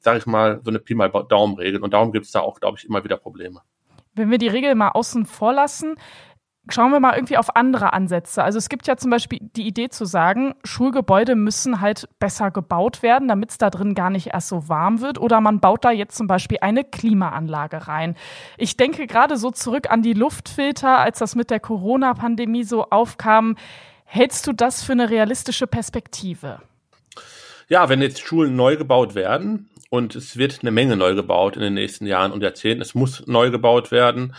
sag 0.00 0.16
ich 0.16 0.24
mal, 0.24 0.62
so 0.64 0.70
eine 0.70 0.78
Pi 0.78 0.94
mal 0.94 1.10
Daumen-Regel. 1.10 1.82
Und 1.82 1.92
darum 1.92 2.12
gibt 2.12 2.24
es 2.24 2.32
da 2.32 2.40
auch, 2.40 2.60
glaube 2.60 2.78
ich, 2.78 2.86
immer 2.86 3.04
wieder 3.04 3.18
Probleme. 3.18 3.60
Wenn 4.14 4.30
wir 4.30 4.38
die 4.38 4.48
Regel 4.48 4.74
mal 4.74 4.88
außen 4.88 5.26
vor 5.26 5.52
lassen, 5.52 5.96
schauen 6.70 6.92
wir 6.92 7.00
mal 7.00 7.14
irgendwie 7.14 7.36
auf 7.36 7.56
andere 7.56 7.92
Ansätze. 7.92 8.42
Also 8.42 8.58
es 8.58 8.68
gibt 8.68 8.86
ja 8.86 8.96
zum 8.96 9.10
Beispiel 9.10 9.38
die 9.56 9.66
Idee 9.66 9.88
zu 9.88 10.04
sagen, 10.04 10.54
Schulgebäude 10.64 11.34
müssen 11.34 11.80
halt 11.80 12.08
besser 12.18 12.50
gebaut 12.50 13.02
werden, 13.02 13.28
damit 13.28 13.50
es 13.50 13.58
da 13.58 13.70
drin 13.70 13.94
gar 13.94 14.10
nicht 14.10 14.28
erst 14.28 14.48
so 14.48 14.68
warm 14.68 15.00
wird. 15.00 15.18
Oder 15.18 15.40
man 15.40 15.60
baut 15.60 15.84
da 15.84 15.90
jetzt 15.90 16.16
zum 16.16 16.26
Beispiel 16.26 16.58
eine 16.60 16.84
Klimaanlage 16.84 17.88
rein. 17.88 18.16
Ich 18.56 18.76
denke 18.76 19.06
gerade 19.06 19.36
so 19.36 19.50
zurück 19.50 19.90
an 19.90 20.02
die 20.02 20.14
Luftfilter, 20.14 20.98
als 20.98 21.18
das 21.18 21.34
mit 21.34 21.50
der 21.50 21.60
Corona-Pandemie 21.60 22.64
so 22.64 22.84
aufkam. 22.90 23.56
Hältst 24.04 24.46
du 24.46 24.52
das 24.52 24.82
für 24.82 24.92
eine 24.92 25.10
realistische 25.10 25.66
Perspektive? 25.66 26.60
Ja, 27.68 27.88
wenn 27.88 28.00
jetzt 28.00 28.20
Schulen 28.20 28.56
neu 28.56 28.76
gebaut 28.76 29.14
werden 29.14 29.68
und 29.90 30.16
es 30.16 30.38
wird 30.38 30.60
eine 30.62 30.70
Menge 30.70 30.96
neu 30.96 31.14
gebaut 31.14 31.56
in 31.56 31.62
den 31.62 31.74
nächsten 31.74 32.06
Jahren 32.06 32.32
und 32.32 32.42
Jahrzehnten, 32.42 32.80
es 32.80 32.94
muss 32.94 33.26
neu 33.26 33.50
gebaut 33.50 33.90
werden, 33.90 34.34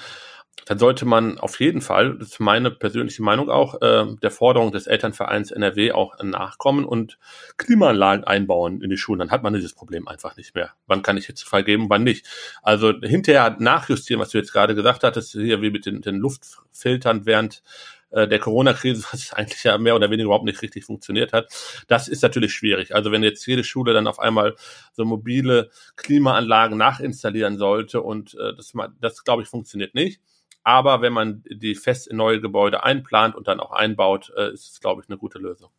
dann 0.65 0.79
sollte 0.79 1.05
man 1.05 1.37
auf 1.37 1.59
jeden 1.59 1.81
Fall, 1.81 2.17
das 2.17 2.29
ist 2.29 2.39
meine 2.39 2.71
persönliche 2.71 3.23
Meinung 3.23 3.49
auch, 3.49 3.81
äh, 3.81 4.05
der 4.21 4.31
Forderung 4.31 4.71
des 4.71 4.87
Elternvereins 4.87 5.51
NRW 5.51 5.91
auch 5.91 6.21
nachkommen 6.21 6.85
und 6.85 7.17
Klimaanlagen 7.57 8.23
einbauen 8.23 8.81
in 8.81 8.89
die 8.89 8.97
Schulen. 8.97 9.19
Dann 9.19 9.31
hat 9.31 9.43
man 9.43 9.53
dieses 9.53 9.73
Problem 9.73 10.07
einfach 10.07 10.37
nicht 10.37 10.55
mehr. 10.55 10.71
Wann 10.87 11.01
kann 11.01 11.17
ich 11.17 11.27
jetzt 11.27 11.43
freigeben, 11.43 11.89
wann 11.89 12.03
nicht? 12.03 12.27
Also 12.61 12.93
hinterher 13.01 13.55
nachjustieren, 13.59 14.21
was 14.21 14.29
du 14.29 14.37
jetzt 14.37 14.53
gerade 14.53 14.75
gesagt 14.75 15.03
hattest, 15.03 15.31
hier 15.31 15.61
wie 15.61 15.71
mit 15.71 15.85
den, 15.85 16.01
den 16.01 16.17
Luftfiltern 16.17 17.25
während 17.25 17.63
äh, 18.11 18.27
der 18.27 18.39
Corona-Krise, 18.39 19.03
was 19.11 19.33
eigentlich 19.33 19.63
ja 19.63 19.77
mehr 19.77 19.95
oder 19.95 20.09
weniger 20.09 20.25
überhaupt 20.25 20.45
nicht 20.45 20.61
richtig 20.61 20.85
funktioniert 20.85 21.33
hat. 21.33 21.51
Das 21.87 22.07
ist 22.07 22.23
natürlich 22.23 22.53
schwierig. 22.53 22.95
Also 22.95 23.11
wenn 23.11 23.23
jetzt 23.23 23.45
jede 23.45 23.63
Schule 23.63 23.93
dann 23.93 24.07
auf 24.07 24.19
einmal 24.19 24.55
so 24.93 25.05
mobile 25.05 25.69
Klimaanlagen 25.95 26.77
nachinstallieren 26.77 27.57
sollte 27.57 28.01
und 28.01 28.35
äh, 28.35 28.55
das, 28.55 28.73
das 28.99 29.23
glaube 29.23 29.43
ich, 29.43 29.49
funktioniert 29.49 29.95
nicht. 29.95 30.21
Aber 30.69 31.01
wenn 31.01 31.13
man 31.13 31.43
die 31.49 31.73
fest 31.73 32.07
in 32.07 32.17
neue 32.17 32.41
Gebäude 32.41 32.83
einplant 32.83 33.33
und 33.33 33.47
dann 33.47 33.59
auch 33.59 33.71
einbaut, 33.71 34.31
äh, 34.37 34.53
ist 34.53 34.71
es, 34.71 34.79
glaube 34.79 35.01
ich, 35.01 35.09
eine 35.09 35.17
gute 35.17 35.39
Lösung. 35.39 35.71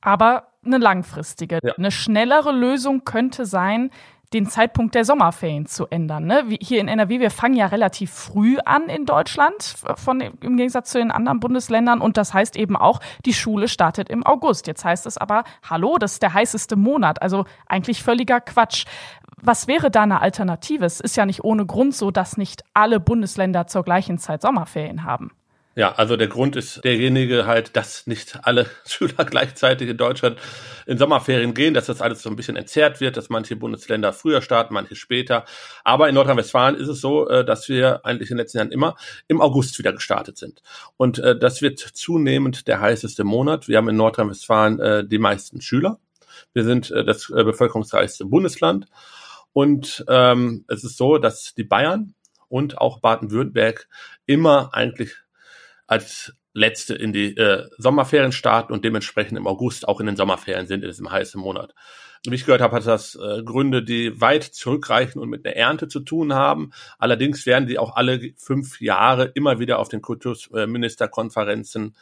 Aber 0.00 0.48
eine 0.64 0.78
langfristige. 0.78 1.60
Ja. 1.62 1.74
Eine 1.74 1.92
schnellere 1.92 2.50
Lösung 2.50 3.04
könnte 3.04 3.46
sein, 3.46 3.92
den 4.32 4.46
Zeitpunkt 4.46 4.96
der 4.96 5.04
Sommerferien 5.04 5.66
zu 5.66 5.86
ändern. 5.86 6.26
Ne? 6.26 6.44
Hier 6.60 6.80
in 6.80 6.88
NRW, 6.88 7.20
wir 7.20 7.30
fangen 7.30 7.54
ja 7.54 7.66
relativ 7.66 8.10
früh 8.10 8.58
an 8.64 8.88
in 8.88 9.06
Deutschland, 9.06 9.62
von, 9.94 10.20
im 10.20 10.56
Gegensatz 10.56 10.90
zu 10.90 10.98
den 10.98 11.12
anderen 11.12 11.38
Bundesländern. 11.38 12.00
Und 12.00 12.16
das 12.16 12.34
heißt 12.34 12.56
eben 12.56 12.74
auch, 12.74 12.98
die 13.24 13.32
Schule 13.32 13.68
startet 13.68 14.08
im 14.08 14.26
August. 14.26 14.66
Jetzt 14.66 14.84
heißt 14.84 15.06
es 15.06 15.16
aber, 15.16 15.44
hallo, 15.62 15.96
das 15.96 16.14
ist 16.14 16.22
der 16.22 16.34
heißeste 16.34 16.74
Monat. 16.74 17.22
Also 17.22 17.44
eigentlich 17.66 18.02
völliger 18.02 18.40
Quatsch. 18.40 18.84
Was 19.42 19.68
wäre 19.68 19.90
da 19.90 20.02
eine 20.02 20.20
Alternative? 20.20 20.84
Es 20.84 21.00
ist 21.00 21.16
ja 21.16 21.26
nicht 21.26 21.44
ohne 21.44 21.66
Grund 21.66 21.94
so, 21.94 22.10
dass 22.10 22.36
nicht 22.36 22.64
alle 22.74 23.00
Bundesländer 23.00 23.66
zur 23.66 23.84
gleichen 23.84 24.18
Zeit 24.18 24.42
Sommerferien 24.42 25.04
haben. 25.04 25.30
Ja, 25.78 25.92
also 25.92 26.16
der 26.16 26.26
Grund 26.26 26.56
ist 26.56 26.84
derjenige 26.84 27.46
halt, 27.46 27.76
dass 27.76 28.08
nicht 28.08 28.40
alle 28.42 28.66
Schüler 28.84 29.24
gleichzeitig 29.24 29.88
in 29.88 29.96
Deutschland 29.96 30.36
in 30.86 30.98
Sommerferien 30.98 31.54
gehen, 31.54 31.72
dass 31.72 31.86
das 31.86 32.02
alles 32.02 32.20
so 32.20 32.30
ein 32.30 32.34
bisschen 32.34 32.56
entzerrt 32.56 33.00
wird, 33.00 33.16
dass 33.16 33.28
manche 33.28 33.54
Bundesländer 33.54 34.12
früher 34.12 34.42
starten, 34.42 34.74
manche 34.74 34.96
später. 34.96 35.44
Aber 35.84 36.08
in 36.08 36.16
Nordrhein-Westfalen 36.16 36.74
ist 36.74 36.88
es 36.88 37.00
so, 37.00 37.28
äh, 37.28 37.44
dass 37.44 37.68
wir 37.68 38.04
eigentlich 38.04 38.28
in 38.28 38.36
den 38.36 38.42
letzten 38.42 38.58
Jahren 38.58 38.72
immer 38.72 38.96
im 39.28 39.40
August 39.40 39.78
wieder 39.78 39.92
gestartet 39.92 40.36
sind. 40.36 40.62
Und 40.96 41.20
äh, 41.20 41.38
das 41.38 41.62
wird 41.62 41.78
zunehmend 41.78 42.66
der 42.66 42.80
heißeste 42.80 43.22
Monat. 43.22 43.68
Wir 43.68 43.76
haben 43.76 43.88
in 43.88 43.96
Nordrhein-Westfalen 43.96 44.80
äh, 44.80 45.06
die 45.06 45.18
meisten 45.18 45.60
Schüler 45.60 46.00
Wir 46.54 46.64
sind 46.64 46.90
das 46.90 47.28
bevölkerungsreichste 47.28 48.24
Bundesland. 48.24 48.86
Und 49.52 50.04
ähm, 50.08 50.64
es 50.68 50.84
ist 50.84 50.96
so, 50.96 51.18
dass 51.18 51.54
die 51.54 51.64
Bayern 51.64 52.14
und 52.48 52.78
auch 52.78 53.00
Baden-Württemberg 53.00 53.88
immer 54.26 54.70
eigentlich 54.72 55.16
als 55.86 56.34
letzte 56.52 56.94
in 56.94 57.12
die 57.12 57.36
äh, 57.36 57.68
Sommerferien 57.78 58.32
starten 58.32 58.72
und 58.72 58.84
dementsprechend 58.84 59.38
im 59.38 59.46
August 59.46 59.86
auch 59.88 60.00
in 60.00 60.06
den 60.06 60.16
Sommerferien 60.16 60.66
sind, 60.66 60.82
in 60.82 60.90
diesem 60.90 61.10
heißen 61.10 61.40
Monat. 61.40 61.74
Wie 62.26 62.34
ich 62.34 62.44
gehört 62.44 62.60
habe, 62.60 62.74
hat 62.76 62.86
das 62.86 63.14
äh, 63.14 63.42
Gründe, 63.44 63.82
die 63.82 64.20
weit 64.20 64.42
zurückreichen 64.42 65.20
und 65.20 65.28
mit 65.28 65.46
einer 65.46 65.54
Ernte 65.56 65.88
zu 65.88 66.00
tun 66.00 66.34
haben. 66.34 66.72
Allerdings 66.98 67.46
werden 67.46 67.68
die 67.68 67.78
auch 67.78 67.94
alle 67.94 68.32
fünf 68.36 68.80
Jahre 68.80 69.26
immer 69.34 69.60
wieder 69.60 69.78
auf 69.78 69.88
den 69.88 70.02
Kultusministerkonferenzen 70.02 71.94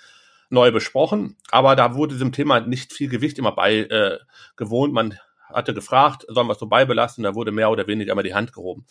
neu 0.49 0.73
besprochen. 0.73 1.37
Aber 1.50 1.76
da 1.76 1.95
wurde 1.95 2.15
diesem 2.15 2.33
Thema 2.33 2.61
nicht 2.61 2.93
viel 2.93 3.09
Gewicht 3.09 3.38
immer 3.38 3.53
bei 3.53 3.79
äh, 3.79 4.19
gewohnt. 4.57 4.95
Man 4.95 5.19
hatte 5.53 5.75
gefragt, 5.75 6.25
sollen 6.29 6.47
wir 6.47 6.53
es 6.53 6.59
so 6.59 6.67
beibelassen? 6.67 7.25
Da 7.25 7.35
wurde 7.35 7.53
mehr 7.53 7.71
oder 7.71 7.87
weniger 7.87 8.12
immer 8.12 8.23
die 8.23 8.35
Hand 8.35 8.53
gehoben. 8.53 8.87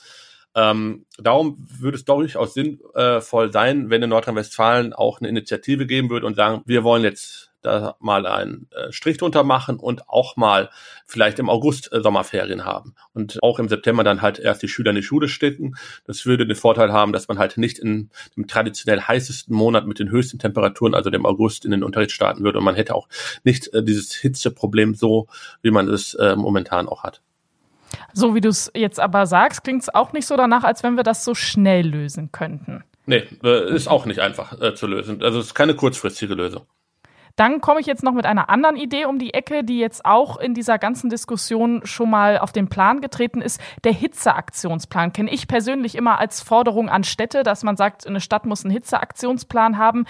Ähm, 0.56 1.06
darum 1.18 1.58
würde 1.80 1.98
es 1.98 2.06
durchaus 2.06 2.54
sinnvoll 2.54 3.52
sein, 3.52 3.90
wenn 3.90 4.02
in 4.02 4.10
Nordrhein-Westfalen 4.10 4.94
auch 4.94 5.20
eine 5.20 5.28
Initiative 5.28 5.86
geben 5.86 6.10
würde 6.10 6.26
und 6.26 6.36
sagen, 6.36 6.62
wir 6.66 6.84
wollen 6.84 7.04
jetzt 7.04 7.52
da 7.66 7.96
mal 8.00 8.26
einen 8.26 8.68
äh, 8.72 8.92
Strich 8.92 9.18
drunter 9.18 9.44
machen 9.44 9.78
und 9.78 10.08
auch 10.10 10.38
mal 10.38 10.70
vielleicht 11.06 11.40
im 11.40 11.50
August 11.50 11.92
äh, 11.92 12.02
Sommerferien 12.02 12.66
haben 12.66 12.96
und 13.14 13.42
auch 13.44 13.60
im 13.60 13.70
September 13.70 14.04
dann 14.04 14.22
halt 14.22 14.40
erst 14.40 14.64
die 14.64 14.68
Schüler 14.68 14.92
in 14.92 14.98
die 14.98 15.04
Schule 15.04 15.28
stecken. 15.28 15.76
Das 16.06 16.26
würde 16.26 16.46
den 16.46 16.56
Vorteil 16.56 16.92
haben, 16.92 17.14
dass 17.14 17.28
man 17.28 17.38
halt 17.38 17.58
nicht 17.58 17.80
in 17.80 18.10
dem 18.36 18.48
traditionell 18.48 19.02
heißesten 19.02 19.56
Monat 19.56 19.88
mit 19.88 20.00
den 20.00 20.10
höchsten 20.10 20.40
Temperaturen, 20.40 20.94
also 20.94 21.10
dem 21.10 21.26
August, 21.26 21.66
in 21.66 21.72
den 21.72 21.84
Unterricht 21.84 22.12
starten 22.12 22.44
würde 22.44 22.60
und 22.60 22.66
man 22.66 22.76
hätte 22.76 22.96
auch 22.96 23.08
nicht 23.44 23.74
äh, 23.74 23.84
dieses 23.84 24.14
Hitzeproblem 24.14 24.96
so, 24.96 25.28
wie 25.62 25.72
man 25.72 25.88
es 25.90 26.14
äh, 26.16 26.36
momentan 26.36 26.88
auch 26.88 27.04
hat. 27.04 27.22
So 28.14 28.36
wie 28.36 28.42
du 28.42 28.50
es 28.50 28.72
jetzt 28.76 29.00
aber 29.00 29.26
sagst, 29.26 29.64
klingt 29.64 29.84
es 29.84 29.94
auch 29.94 30.14
nicht 30.14 30.26
so 30.26 30.36
danach, 30.36 30.64
als 30.64 30.84
wenn 30.84 30.96
wir 30.96 31.04
das 31.04 31.24
so 31.24 31.36
schnell 31.36 31.88
lösen 31.88 32.32
könnten. 32.32 32.84
Nee, 33.06 33.24
ist 33.44 33.88
auch 33.88 34.06
nicht 34.06 34.20
einfach 34.20 34.60
äh, 34.60 34.74
zu 34.74 34.88
lösen. 34.88 35.22
Also 35.22 35.40
es 35.40 35.48
ist 35.48 35.54
keine 35.54 35.76
kurzfristige 35.76 36.34
Lösung. 36.34 36.66
Dann 37.36 37.60
komme 37.60 37.82
ich 37.82 37.86
jetzt 37.86 38.04
noch 38.04 38.14
mit 38.14 38.26
einer 38.26 38.50
anderen 38.50 38.78
Idee 38.78 39.06
um 39.06 39.20
die 39.20 39.34
Ecke, 39.34 39.64
die 39.64 39.80
jetzt 39.80 40.06
auch 40.06 40.38
in 40.38 40.54
dieser 40.54 40.78
ganzen 40.78 41.10
Diskussion 41.10 41.82
schon 41.84 42.10
mal 42.10 42.38
auf 42.38 42.54
den 42.54 42.70
Plan 42.70 43.02
getreten 43.02 43.42
ist. 43.42 43.60
Der 43.84 43.92
Hitzeaktionsplan 43.92 45.12
kenne 45.12 45.32
ich 45.32 45.48
persönlich 45.48 45.96
immer 45.96 46.18
als 46.18 46.42
Forderung 46.42 46.90
an 46.90 47.04
Städte, 47.04 47.44
dass 47.44 47.64
man 47.64 47.76
sagt, 47.76 48.08
eine 48.08 48.22
Stadt 48.22 48.46
muss 48.46 48.64
einen 48.64 48.72
Hitzeaktionsplan 48.74 49.78
haben. 49.78 50.06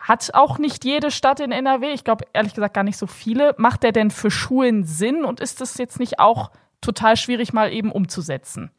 Hat 0.00 0.30
auch 0.32 0.58
nicht 0.58 0.84
jede 0.84 1.10
Stadt 1.10 1.40
in 1.40 1.52
NRW, 1.52 1.92
ich 1.92 2.04
glaube 2.04 2.24
ehrlich 2.32 2.54
gesagt 2.54 2.74
gar 2.74 2.84
nicht 2.84 2.96
so 2.96 3.06
viele. 3.06 3.54
Macht 3.58 3.82
der 3.82 3.92
denn 3.92 4.10
für 4.10 4.30
Schulen 4.30 4.84
Sinn 4.84 5.24
und 5.24 5.40
ist 5.40 5.60
das 5.60 5.76
jetzt 5.76 5.98
nicht 5.98 6.20
auch 6.20 6.52
total 6.80 7.16
schwierig 7.16 7.52
mal 7.52 7.72
eben 7.72 7.92
umzusetzen? 7.92 8.70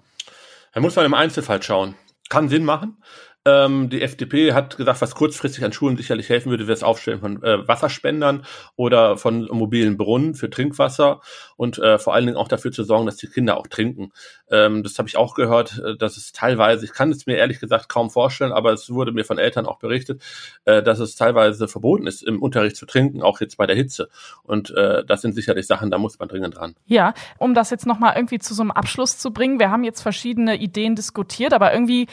Da 0.74 0.80
muss 0.80 0.96
man 0.96 1.06
im 1.06 1.14
Einzelfall 1.14 1.62
schauen. 1.62 1.96
Kann 2.30 2.48
Sinn 2.48 2.64
machen. 2.64 2.98
Ähm, 3.44 3.90
die 3.90 4.04
FDP 4.04 4.54
hat 4.54 4.78
gesagt, 4.78 5.02
was 5.02 5.16
kurzfristig 5.16 5.66
an 5.66 5.74
Schulen 5.74 5.98
sicherlich 5.98 6.30
helfen 6.30 6.52
würde, 6.52 6.68
wäre 6.68 6.76
das 6.76 6.84
Aufstellen 6.84 7.20
von 7.20 7.42
äh, 7.42 7.68
Wasserspendern 7.68 8.46
oder 8.76 9.18
von 9.18 9.48
mobilen 9.52 9.98
Brunnen 9.98 10.36
für 10.36 10.52
Trinkwasser 10.52 11.22
und 11.58 11.80
äh, 11.80 11.98
vor 11.98 12.14
allen 12.14 12.28
Dingen 12.28 12.38
auch 12.38 12.48
dafür 12.48 12.72
zu 12.72 12.84
sorgen, 12.84 13.08
dass 13.08 13.16
die 13.18 13.26
Kinder 13.26 13.58
auch 13.58 13.66
trinken. 13.66 14.12
Ähm, 14.52 14.84
das 14.84 15.00
habe 15.00 15.10
ich 15.10 15.18
auch 15.18 15.34
gehört, 15.34 15.82
äh, 15.84 15.98
dass 15.98 16.18
es 16.18 16.34
teilweise, 16.34 16.86
ich 16.86 16.94
kann 16.94 17.10
es 17.10 17.26
mir 17.26 17.38
ehrlich 17.38 17.60
gesagt 17.60 17.90
kaum 17.90 18.12
vorstellen, 18.12 18.52
aber 18.52 18.74
es 18.74 18.92
wurde 18.92 19.12
mir 19.12 19.26
von 19.26 19.40
Eltern 19.40 19.66
auch 19.66 19.80
berichtet, 19.80 20.22
äh, 20.66 20.84
dass 20.84 21.00
es 21.00 21.16
teilweise 21.16 21.68
verboten 21.68 22.06
ist, 22.06 22.22
im 22.22 22.44
Unterricht 22.44 22.76
zu 22.76 22.86
trinken, 22.86 23.24
auch 23.24 23.42
jetzt 23.42 23.58
bei 23.58 23.66
der 23.66 23.76
Hitze. 23.76 24.10
Und 24.44 24.70
äh, 24.70 25.04
das 25.04 25.22
sind 25.22 25.34
sicherlich 25.34 25.66
Sachen, 25.66 25.90
da 25.90 25.98
muss 25.98 26.20
man 26.20 26.30
dringend 26.30 26.58
dran. 26.58 26.76
Ja, 26.86 27.16
um 27.40 27.56
das 27.56 27.72
jetzt 27.72 27.88
nochmal 27.88 28.14
irgendwie 28.16 28.38
zu 28.38 28.54
so 28.54 28.62
einem 28.62 28.72
Abschluss 28.72 29.18
zu 29.18 29.32
bringen, 29.32 29.60
wir 29.60 29.72
haben 29.72 29.84
jetzt 29.84 30.02
verschiedene 30.02 30.58
Ideen 30.58 30.96
diskutiert, 30.96 31.54
aber 31.54 31.74
irgendwie 31.74 32.06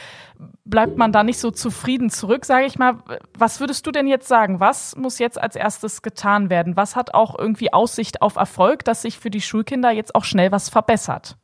bleibt 0.64 0.97
man 0.97 1.12
da 1.12 1.17
nicht 1.22 1.38
so 1.38 1.50
zufrieden 1.50 2.10
zurück, 2.10 2.44
sage 2.44 2.66
ich 2.66 2.78
mal. 2.78 2.98
Was 3.37 3.60
würdest 3.60 3.87
du 3.87 3.90
denn 3.90 4.06
jetzt 4.06 4.28
sagen? 4.28 4.60
Was 4.60 4.96
muss 4.96 5.18
jetzt 5.18 5.40
als 5.40 5.56
erstes 5.56 6.02
getan 6.02 6.50
werden? 6.50 6.76
Was 6.76 6.96
hat 6.96 7.14
auch 7.14 7.38
irgendwie 7.38 7.72
Aussicht 7.72 8.22
auf 8.22 8.37
Erfolg, 8.37 8.84
dass 8.84 9.02
sich 9.02 9.18
für 9.18 9.30
die 9.30 9.40
Schulkinder 9.40 9.90
jetzt 9.90 10.14
auch 10.14 10.25
schnell 10.25 10.52
was 10.52 10.68
verbessert? 10.68 11.37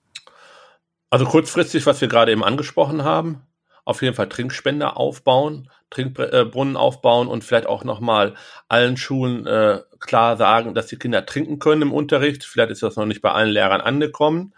Also 1.10 1.26
kurzfristig, 1.26 1.86
was 1.86 2.00
wir 2.00 2.08
gerade 2.08 2.32
eben 2.32 2.42
angesprochen 2.42 3.04
haben, 3.04 3.46
auf 3.84 4.02
jeden 4.02 4.14
Fall 4.14 4.28
Trinkspender 4.28 4.96
aufbauen, 4.96 5.70
Trinkbrunnen 5.90 6.76
aufbauen 6.76 7.28
und 7.28 7.44
vielleicht 7.44 7.66
auch 7.66 7.84
nochmal 7.84 8.34
allen 8.68 8.96
Schulen 8.96 9.46
äh, 9.46 9.80
klar 10.00 10.36
sagen, 10.36 10.74
dass 10.74 10.86
die 10.86 10.96
Kinder 10.96 11.24
trinken 11.24 11.58
können 11.58 11.82
im 11.82 11.92
Unterricht. 11.92 12.44
Vielleicht 12.44 12.70
ist 12.70 12.82
das 12.82 12.96
noch 12.96 13.06
nicht 13.06 13.22
bei 13.22 13.30
allen 13.30 13.50
Lehrern 13.50 13.80
angekommen 13.80 14.54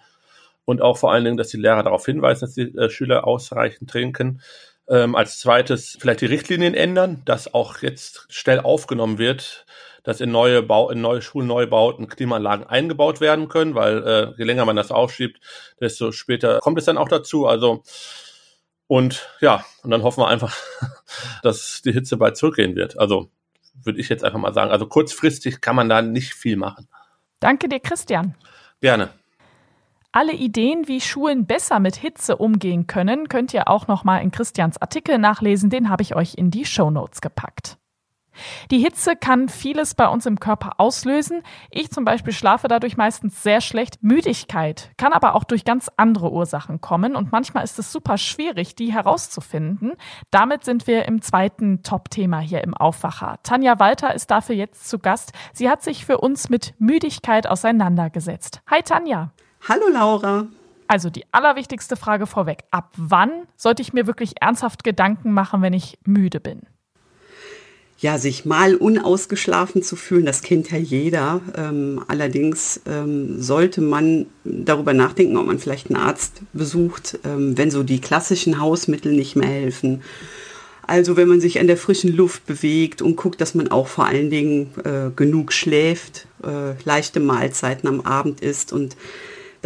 und 0.66 0.82
auch 0.82 0.98
vor 0.98 1.12
allen 1.12 1.24
Dingen, 1.24 1.36
dass 1.36 1.48
die 1.48 1.56
Lehrer 1.56 1.82
darauf 1.82 2.04
hinweisen, 2.04 2.40
dass 2.40 2.54
die 2.54 2.76
äh, 2.76 2.90
Schüler 2.90 3.26
ausreichend 3.26 3.88
trinken. 3.88 4.42
Ähm, 4.88 5.16
als 5.16 5.40
zweites 5.40 5.96
vielleicht 6.00 6.20
die 6.20 6.26
Richtlinien 6.26 6.74
ändern, 6.74 7.22
dass 7.24 7.52
auch 7.52 7.78
jetzt 7.82 8.26
schnell 8.28 8.60
aufgenommen 8.60 9.18
wird, 9.18 9.66
dass 10.04 10.20
in 10.20 10.30
neue, 10.30 10.62
Bau, 10.62 10.90
in 10.90 11.00
neue 11.00 11.20
Schulneubauten 11.20 12.06
Klimaanlagen 12.06 12.66
eingebaut 12.66 13.20
werden 13.20 13.48
können, 13.48 13.74
weil 13.74 14.06
äh, 14.06 14.32
je 14.38 14.44
länger 14.44 14.64
man 14.64 14.76
das 14.76 14.92
aufschiebt, 14.92 15.40
desto 15.80 16.12
später 16.12 16.60
kommt 16.60 16.78
es 16.78 16.84
dann 16.84 16.98
auch 16.98 17.08
dazu. 17.08 17.46
Also 17.46 17.82
und 18.86 19.28
ja, 19.40 19.64
und 19.82 19.90
dann 19.90 20.02
hoffen 20.04 20.20
wir 20.20 20.28
einfach, 20.28 20.56
dass 21.42 21.82
die 21.82 21.92
Hitze 21.92 22.16
bald 22.16 22.36
zurückgehen 22.36 22.76
wird. 22.76 22.98
Also 22.98 23.30
würde 23.82 24.00
ich 24.00 24.08
jetzt 24.08 24.24
einfach 24.24 24.38
mal 24.38 24.54
sagen. 24.54 24.70
Also 24.70 24.86
kurzfristig 24.86 25.60
kann 25.60 25.76
man 25.76 25.88
da 25.88 26.02
nicht 26.02 26.34
viel 26.34 26.56
machen. 26.56 26.88
Danke 27.40 27.68
dir, 27.68 27.80
Christian. 27.80 28.34
Gerne. 28.80 29.10
Alle 30.12 30.32
Ideen, 30.32 30.88
wie 30.88 31.00
Schulen 31.00 31.46
besser 31.46 31.80
mit 31.80 31.96
Hitze 31.96 32.36
umgehen 32.36 32.86
können, 32.86 33.28
könnt 33.28 33.52
ihr 33.52 33.68
auch 33.68 33.86
noch 33.86 34.04
mal 34.04 34.18
in 34.18 34.30
Christians 34.30 34.80
Artikel 34.80 35.18
nachlesen. 35.18 35.70
Den 35.70 35.88
habe 35.88 36.02
ich 36.02 36.14
euch 36.14 36.34
in 36.34 36.50
die 36.50 36.64
Show 36.64 36.90
Notes 36.90 37.20
gepackt. 37.20 37.78
Die 38.70 38.78
Hitze 38.78 39.16
kann 39.16 39.48
vieles 39.48 39.94
bei 39.94 40.08
uns 40.08 40.26
im 40.26 40.40
Körper 40.40 40.78
auslösen. 40.78 41.42
Ich 41.70 41.90
zum 41.90 42.04
Beispiel 42.04 42.32
schlafe 42.32 42.68
dadurch 42.68 42.96
meistens 42.96 43.42
sehr 43.42 43.60
schlecht. 43.60 44.02
Müdigkeit 44.02 44.90
kann 44.96 45.12
aber 45.12 45.34
auch 45.34 45.44
durch 45.44 45.64
ganz 45.64 45.90
andere 45.96 46.32
Ursachen 46.32 46.80
kommen 46.80 47.16
und 47.16 47.32
manchmal 47.32 47.64
ist 47.64 47.78
es 47.78 47.92
super 47.92 48.18
schwierig, 48.18 48.74
die 48.74 48.92
herauszufinden. 48.92 49.92
Damit 50.30 50.64
sind 50.64 50.86
wir 50.86 51.06
im 51.06 51.22
zweiten 51.22 51.82
Top-Thema 51.82 52.40
hier 52.40 52.62
im 52.62 52.74
Aufwacher. 52.74 53.38
Tanja 53.42 53.78
Walter 53.78 54.14
ist 54.14 54.30
dafür 54.30 54.54
jetzt 54.54 54.88
zu 54.88 54.98
Gast. 54.98 55.32
Sie 55.52 55.70
hat 55.70 55.82
sich 55.82 56.04
für 56.04 56.18
uns 56.18 56.48
mit 56.48 56.74
Müdigkeit 56.78 57.46
auseinandergesetzt. 57.46 58.60
Hi 58.70 58.82
Tanja. 58.82 59.32
Hallo 59.68 59.88
Laura. 59.92 60.46
Also 60.86 61.10
die 61.10 61.24
allerwichtigste 61.32 61.96
Frage 61.96 62.28
vorweg. 62.28 62.62
Ab 62.70 62.92
wann 62.96 63.30
sollte 63.56 63.82
ich 63.82 63.92
mir 63.92 64.06
wirklich 64.06 64.34
ernsthaft 64.40 64.84
Gedanken 64.84 65.32
machen, 65.32 65.60
wenn 65.60 65.72
ich 65.72 65.98
müde 66.04 66.38
bin? 66.38 66.60
Ja, 67.98 68.18
sich 68.18 68.44
mal 68.44 68.76
unausgeschlafen 68.76 69.82
zu 69.82 69.96
fühlen, 69.96 70.24
das 70.24 70.42
kennt 70.42 70.70
ja 70.70 70.78
jeder. 70.78 71.40
Ähm, 71.56 72.04
allerdings 72.06 72.80
ähm, 72.86 73.42
sollte 73.42 73.80
man 73.80 74.26
darüber 74.44 74.92
nachdenken, 74.92 75.36
ob 75.36 75.46
man 75.46 75.58
vielleicht 75.58 75.88
einen 75.90 75.96
Arzt 75.96 76.42
besucht, 76.52 77.18
ähm, 77.24 77.58
wenn 77.58 77.72
so 77.72 77.82
die 77.82 78.00
klassischen 78.00 78.60
Hausmittel 78.60 79.14
nicht 79.14 79.34
mehr 79.34 79.48
helfen. 79.48 80.02
Also 80.86 81.16
wenn 81.16 81.26
man 81.26 81.40
sich 81.40 81.58
an 81.58 81.66
der 81.66 81.76
frischen 81.76 82.14
Luft 82.14 82.46
bewegt 82.46 83.02
und 83.02 83.16
guckt, 83.16 83.40
dass 83.40 83.56
man 83.56 83.68
auch 83.68 83.88
vor 83.88 84.06
allen 84.06 84.30
Dingen 84.30 84.72
äh, 84.84 85.10
genug 85.16 85.52
schläft, 85.52 86.28
äh, 86.44 86.80
leichte 86.84 87.18
Mahlzeiten 87.18 87.88
am 87.88 88.02
Abend 88.02 88.42
isst 88.42 88.72
und 88.72 88.96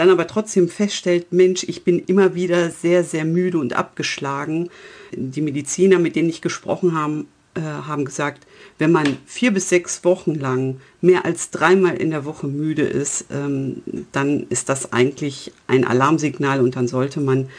dann 0.01 0.09
aber 0.09 0.27
trotzdem 0.27 0.71
feststellt, 0.71 1.31
Mensch, 1.31 1.63
ich 1.65 1.85
bin 1.85 1.99
immer 1.99 2.35
wieder 2.35 2.71
sehr, 2.71 3.05
sehr 3.05 3.27
müde 3.27 3.59
und 3.59 3.75
abgeschlagen. 3.75 4.71
Die 5.13 5.43
Mediziner, 5.43 5.99
mit 5.99 6.17
denen 6.17 6.31
ich 6.31 6.41
gesprochen 6.41 6.95
habe, 6.95 7.27
äh, 7.55 7.61
haben 7.61 8.07
gesagt, 8.07 8.47
wenn 8.79 8.93
man 8.93 9.19
vier 9.27 9.53
bis 9.53 9.69
sechs 9.69 10.03
Wochen 10.03 10.35
lang 10.35 10.81
mehr 11.03 11.27
als 11.27 11.51
dreimal 11.51 11.97
in 11.99 12.11
der 12.11 12.25
Woche 12.25 12.47
müde 12.47 12.81
ist, 12.81 13.27
ähm, 13.31 13.83
dann 14.11 14.47
ist 14.49 14.71
das 14.71 14.95
eigentlich 14.95 15.53
ein 15.67 15.85
Alarmsignal 15.85 16.63
und 16.63 16.77
dann 16.77 16.89
sollte 16.89 17.21
man 17.21 17.51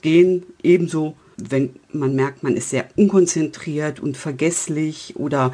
gehen. 0.00 0.44
Ebenso, 0.62 1.14
wenn 1.36 1.74
man 1.92 2.14
merkt, 2.14 2.42
man 2.42 2.56
ist 2.56 2.70
sehr 2.70 2.88
unkonzentriert 2.96 4.00
und 4.00 4.16
vergesslich 4.16 5.12
oder 5.16 5.52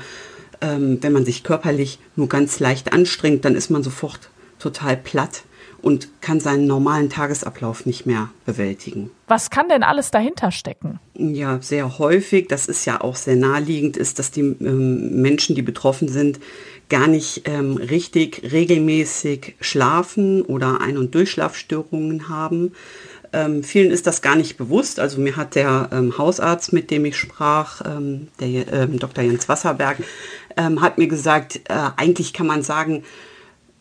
ähm, 0.60 0.98
wenn 1.00 1.12
man 1.12 1.24
sich 1.24 1.42
körperlich 1.42 1.98
nur 2.14 2.28
ganz 2.28 2.60
leicht 2.60 2.92
anstrengt, 2.92 3.44
dann 3.44 3.56
ist 3.56 3.70
man 3.70 3.82
sofort 3.82 4.30
total 4.60 4.96
platt 4.96 5.42
und 5.82 6.08
kann 6.20 6.40
seinen 6.40 6.66
normalen 6.66 7.08
Tagesablauf 7.08 7.86
nicht 7.86 8.06
mehr 8.06 8.30
bewältigen. 8.44 9.10
Was 9.28 9.50
kann 9.50 9.68
denn 9.68 9.82
alles 9.82 10.10
dahinter 10.10 10.50
stecken? 10.50 10.98
Ja, 11.14 11.60
sehr 11.60 11.98
häufig, 11.98 12.48
das 12.48 12.66
ist 12.66 12.84
ja 12.84 13.00
auch 13.00 13.16
sehr 13.16 13.36
naheliegend, 13.36 13.96
ist, 13.96 14.18
dass 14.18 14.30
die 14.30 14.40
ähm, 14.40 15.22
Menschen, 15.22 15.54
die 15.54 15.62
betroffen 15.62 16.08
sind, 16.08 16.40
gar 16.88 17.06
nicht 17.06 17.42
ähm, 17.46 17.76
richtig 17.76 18.50
regelmäßig 18.50 19.56
schlafen 19.60 20.42
oder 20.42 20.80
Ein- 20.80 20.98
und 20.98 21.14
Durchschlafstörungen 21.14 22.28
haben. 22.28 22.72
Ähm, 23.32 23.62
vielen 23.62 23.90
ist 23.90 24.06
das 24.06 24.22
gar 24.22 24.36
nicht 24.36 24.56
bewusst. 24.56 24.98
Also 24.98 25.20
mir 25.20 25.36
hat 25.36 25.54
der 25.54 25.90
ähm, 25.92 26.16
Hausarzt, 26.16 26.72
mit 26.72 26.90
dem 26.90 27.04
ich 27.04 27.16
sprach, 27.16 27.82
ähm, 27.84 28.28
der 28.40 28.72
ähm, 28.72 28.98
Dr. 28.98 29.22
Jens 29.22 29.48
Wasserberg, 29.48 29.98
ähm, 30.56 30.80
hat 30.80 30.98
mir 30.98 31.08
gesagt, 31.08 31.60
äh, 31.68 31.90
eigentlich 31.96 32.32
kann 32.32 32.46
man 32.46 32.62
sagen, 32.62 33.04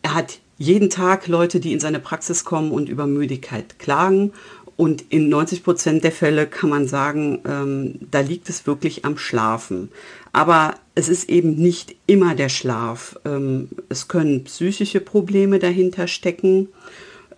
er 0.02 0.14
hat 0.14 0.40
jeden 0.58 0.90
Tag 0.90 1.28
Leute, 1.28 1.60
die 1.60 1.72
in 1.72 1.80
seine 1.80 2.00
Praxis 2.00 2.44
kommen 2.44 2.72
und 2.72 2.88
über 2.88 3.06
Müdigkeit 3.06 3.78
klagen. 3.78 4.32
Und 4.76 5.04
in 5.10 5.28
90 5.28 5.64
Prozent 5.64 6.04
der 6.04 6.12
Fälle 6.12 6.46
kann 6.46 6.70
man 6.70 6.86
sagen, 6.86 7.40
ähm, 7.46 7.94
da 8.10 8.20
liegt 8.20 8.48
es 8.48 8.66
wirklich 8.66 9.04
am 9.04 9.18
Schlafen. 9.18 9.88
Aber 10.32 10.74
es 10.94 11.08
ist 11.08 11.28
eben 11.28 11.56
nicht 11.56 11.96
immer 12.06 12.34
der 12.34 12.48
Schlaf. 12.48 13.18
Ähm, 13.24 13.68
es 13.88 14.06
können 14.06 14.44
psychische 14.44 15.00
Probleme 15.00 15.58
dahinter 15.58 16.06
stecken, 16.06 16.68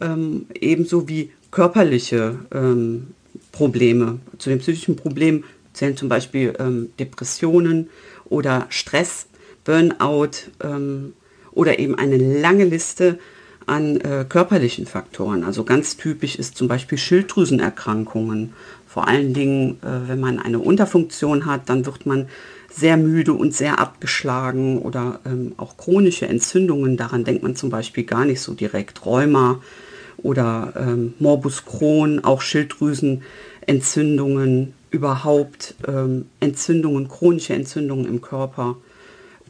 ähm, 0.00 0.46
ebenso 0.54 1.08
wie 1.08 1.30
körperliche 1.50 2.40
ähm, 2.52 3.08
Probleme. 3.52 4.18
Zu 4.38 4.50
den 4.50 4.58
psychischen 4.58 4.96
Problemen 4.96 5.44
zählen 5.72 5.96
zum 5.96 6.08
Beispiel 6.08 6.54
ähm, 6.58 6.90
Depressionen 6.98 7.88
oder 8.26 8.66
Stress, 8.68 9.26
Burnout 9.64 10.50
ähm, 10.62 11.14
oder 11.52 11.78
eben 11.78 11.96
eine 11.96 12.16
lange 12.16 12.64
Liste 12.64 13.18
an 13.66 14.00
äh, 14.00 14.24
körperlichen 14.28 14.86
Faktoren. 14.86 15.44
Also 15.44 15.64
ganz 15.64 15.96
typisch 15.96 16.36
ist 16.36 16.56
zum 16.56 16.68
Beispiel 16.68 16.98
Schilddrüsenerkrankungen. 16.98 18.54
Vor 18.86 19.06
allen 19.06 19.32
Dingen, 19.32 19.78
äh, 19.82 20.08
wenn 20.08 20.20
man 20.20 20.40
eine 20.40 20.58
Unterfunktion 20.58 21.46
hat, 21.46 21.68
dann 21.68 21.86
wird 21.86 22.06
man 22.06 22.26
sehr 22.72 22.96
müde 22.96 23.32
und 23.32 23.54
sehr 23.54 23.78
abgeschlagen 23.78 24.78
oder 24.78 25.20
ähm, 25.26 25.52
auch 25.56 25.76
chronische 25.76 26.26
Entzündungen. 26.26 26.96
Daran 26.96 27.24
denkt 27.24 27.42
man 27.42 27.56
zum 27.56 27.70
Beispiel 27.70 28.04
gar 28.04 28.24
nicht 28.24 28.40
so 28.40 28.54
direkt. 28.54 29.04
Rheuma 29.04 29.60
oder 30.18 30.72
ähm, 30.76 31.14
Morbus 31.18 31.64
Crohn, 31.64 32.22
auch 32.24 32.42
Schilddrüsenentzündungen, 32.42 34.74
überhaupt 34.90 35.74
ähm, 35.86 36.26
Entzündungen, 36.40 37.08
chronische 37.08 37.54
Entzündungen 37.54 38.06
im 38.06 38.20
Körper. 38.20 38.76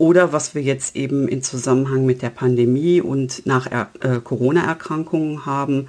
Oder 0.00 0.32
was 0.32 0.54
wir 0.54 0.62
jetzt 0.62 0.96
eben 0.96 1.28
in 1.28 1.42
Zusammenhang 1.42 2.06
mit 2.06 2.22
der 2.22 2.30
Pandemie 2.30 3.02
und 3.02 3.44
nach 3.44 3.66
äh, 3.66 3.84
Corona-Erkrankungen 4.24 5.44
haben, 5.44 5.88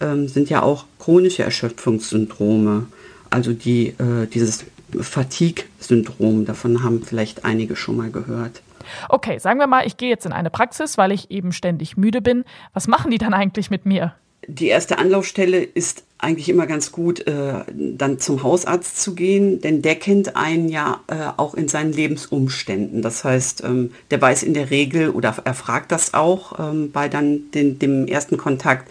ähm, 0.00 0.28
sind 0.28 0.48
ja 0.50 0.62
auch 0.62 0.84
chronische 1.00 1.42
Erschöpfungssyndrome. 1.42 2.86
Also 3.28 3.52
die, 3.52 3.88
äh, 3.88 4.28
dieses 4.32 4.66
Fatigue-Syndrom, 4.96 6.44
davon 6.44 6.84
haben 6.84 7.02
vielleicht 7.02 7.44
einige 7.44 7.74
schon 7.74 7.96
mal 7.96 8.12
gehört. 8.12 8.62
Okay, 9.08 9.40
sagen 9.40 9.58
wir 9.58 9.66
mal, 9.66 9.84
ich 9.84 9.96
gehe 9.96 10.10
jetzt 10.10 10.26
in 10.26 10.32
eine 10.32 10.50
Praxis, 10.50 10.96
weil 10.96 11.10
ich 11.10 11.32
eben 11.32 11.50
ständig 11.50 11.96
müde 11.96 12.20
bin. 12.20 12.44
Was 12.72 12.86
machen 12.86 13.10
die 13.10 13.18
dann 13.18 13.34
eigentlich 13.34 13.68
mit 13.68 13.84
mir? 13.84 14.14
Die 14.46 14.68
erste 14.68 14.98
Anlaufstelle 14.98 15.60
ist 15.60 16.04
eigentlich 16.22 16.48
immer 16.48 16.66
ganz 16.66 16.92
gut, 16.92 17.26
äh, 17.26 17.64
dann 17.74 18.18
zum 18.18 18.42
Hausarzt 18.42 19.00
zu 19.00 19.14
gehen, 19.14 19.60
denn 19.60 19.82
der 19.82 19.96
kennt 19.96 20.36
einen 20.36 20.68
ja 20.68 21.00
äh, 21.06 21.14
auch 21.36 21.54
in 21.54 21.68
seinen 21.68 21.92
Lebensumständen. 21.92 23.02
Das 23.02 23.24
heißt, 23.24 23.64
ähm, 23.64 23.92
der 24.10 24.20
weiß 24.20 24.42
in 24.42 24.54
der 24.54 24.70
Regel 24.70 25.10
oder 25.10 25.36
er 25.44 25.54
fragt 25.54 25.92
das 25.92 26.14
auch 26.14 26.58
ähm, 26.58 26.92
bei 26.92 27.08
dann 27.08 27.50
den, 27.52 27.78
dem 27.78 28.06
ersten 28.06 28.36
Kontakt, 28.36 28.90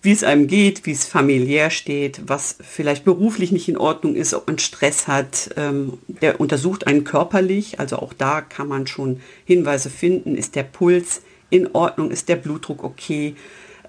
wie 0.00 0.12
es 0.12 0.24
einem 0.24 0.46
geht, 0.46 0.86
wie 0.86 0.92
es 0.92 1.04
familiär 1.04 1.70
steht, 1.70 2.22
was 2.26 2.56
vielleicht 2.60 3.04
beruflich 3.04 3.52
nicht 3.52 3.68
in 3.68 3.76
Ordnung 3.76 4.14
ist, 4.14 4.32
ob 4.32 4.46
man 4.46 4.58
Stress 4.58 5.08
hat. 5.08 5.50
Ähm, 5.56 5.98
der 6.22 6.40
untersucht 6.40 6.86
einen 6.86 7.04
körperlich, 7.04 7.78
also 7.80 7.96
auch 7.96 8.12
da 8.12 8.40
kann 8.40 8.68
man 8.68 8.86
schon 8.86 9.20
Hinweise 9.44 9.90
finden, 9.90 10.34
ist 10.34 10.54
der 10.54 10.62
Puls 10.62 11.20
in 11.50 11.74
Ordnung, 11.74 12.10
ist 12.10 12.28
der 12.28 12.36
Blutdruck 12.36 12.84
okay 12.84 13.34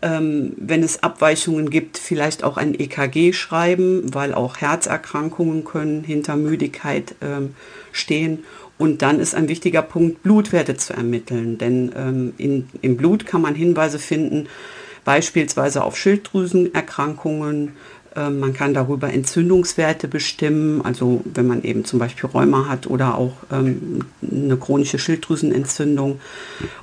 ähm, 0.01 0.53
wenn 0.57 0.83
es 0.83 1.03
Abweichungen 1.03 1.69
gibt, 1.69 1.97
vielleicht 1.97 2.43
auch 2.43 2.57
ein 2.57 2.73
EKG 2.73 3.33
schreiben, 3.33 4.13
weil 4.13 4.33
auch 4.33 4.57
Herzerkrankungen 4.57 5.65
können 5.65 6.03
hinter 6.03 6.35
Müdigkeit 6.35 7.15
ähm, 7.21 7.55
stehen. 7.91 8.45
Und 8.77 9.01
dann 9.01 9.19
ist 9.19 9.35
ein 9.35 9.49
wichtiger 9.49 9.81
Punkt, 9.81 10.23
Blutwerte 10.23 10.77
zu 10.77 10.93
ermitteln. 10.93 11.57
Denn 11.57 11.91
ähm, 11.97 12.33
in, 12.37 12.69
im 12.81 12.95
Blut 12.95 13.25
kann 13.25 13.41
man 13.41 13.55
Hinweise 13.55 13.99
finden, 13.99 14.47
beispielsweise 15.03 15.83
auf 15.83 15.97
Schilddrüsenerkrankungen, 15.97 17.73
man 18.15 18.53
kann 18.53 18.73
darüber 18.73 19.11
Entzündungswerte 19.13 20.07
bestimmen, 20.07 20.81
also 20.83 21.21
wenn 21.25 21.47
man 21.47 21.63
eben 21.63 21.85
zum 21.85 21.99
Beispiel 21.99 22.29
Rheuma 22.29 22.67
hat 22.67 22.87
oder 22.87 23.17
auch 23.17 23.33
ähm, 23.51 24.05
eine 24.21 24.57
chronische 24.57 24.99
Schilddrüsenentzündung. 24.99 26.19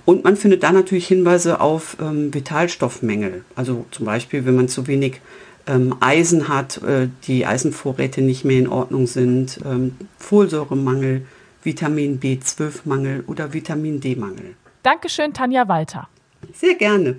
Und 0.04 0.24
man 0.24 0.36
findet 0.36 0.62
da 0.62 0.72
natürlich 0.72 1.08
Hinweise 1.08 1.60
auf 1.60 1.96
ähm, 2.00 2.32
Vitalstoffmängel, 2.32 3.44
also 3.54 3.86
zum 3.90 4.06
Beispiel 4.06 4.46
wenn 4.46 4.56
man 4.56 4.68
zu 4.68 4.86
wenig 4.86 5.20
ähm, 5.66 5.96
Eisen 6.00 6.48
hat, 6.48 6.82
äh, 6.82 7.08
die 7.24 7.46
Eisenvorräte 7.46 8.22
nicht 8.22 8.44
mehr 8.44 8.58
in 8.58 8.68
Ordnung 8.68 9.06
sind, 9.06 9.58
ähm, 9.64 9.96
Folsäuremangel, 10.18 11.26
Vitamin 11.62 12.20
B12-Mangel 12.20 13.24
oder 13.26 13.52
Vitamin 13.52 14.00
D-Mangel. 14.00 14.54
Dankeschön, 14.82 15.32
Tanja 15.32 15.66
Walter. 15.66 16.08
Sehr 16.54 16.74
gerne. 16.74 17.16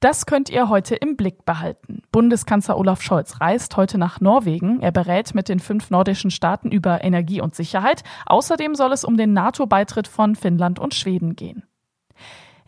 Das 0.00 0.26
könnt 0.26 0.48
ihr 0.48 0.68
heute 0.68 0.94
im 0.94 1.16
Blick 1.16 1.44
behalten. 1.44 2.02
Bundeskanzler 2.12 2.78
Olaf 2.78 3.02
Scholz 3.02 3.40
reist 3.40 3.76
heute 3.76 3.98
nach 3.98 4.20
Norwegen. 4.20 4.80
Er 4.80 4.92
berät 4.92 5.34
mit 5.34 5.48
den 5.48 5.58
fünf 5.58 5.90
nordischen 5.90 6.30
Staaten 6.30 6.70
über 6.70 7.02
Energie 7.02 7.40
und 7.40 7.56
Sicherheit. 7.56 8.04
Außerdem 8.26 8.76
soll 8.76 8.92
es 8.92 9.04
um 9.04 9.16
den 9.16 9.32
NATO-Beitritt 9.32 10.06
von 10.06 10.36
Finnland 10.36 10.78
und 10.78 10.94
Schweden 10.94 11.34
gehen. 11.34 11.64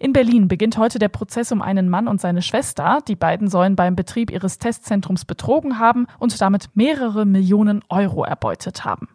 In 0.00 0.12
Berlin 0.12 0.48
beginnt 0.48 0.76
heute 0.76 0.98
der 0.98 1.08
Prozess 1.08 1.52
um 1.52 1.62
einen 1.62 1.88
Mann 1.88 2.08
und 2.08 2.20
seine 2.20 2.42
Schwester. 2.42 2.98
Die 3.06 3.16
beiden 3.16 3.48
sollen 3.48 3.76
beim 3.76 3.94
Betrieb 3.94 4.32
ihres 4.32 4.58
Testzentrums 4.58 5.24
betrogen 5.24 5.78
haben 5.78 6.06
und 6.18 6.40
damit 6.40 6.70
mehrere 6.74 7.26
Millionen 7.26 7.84
Euro 7.90 8.24
erbeutet 8.24 8.84
haben. 8.84 9.08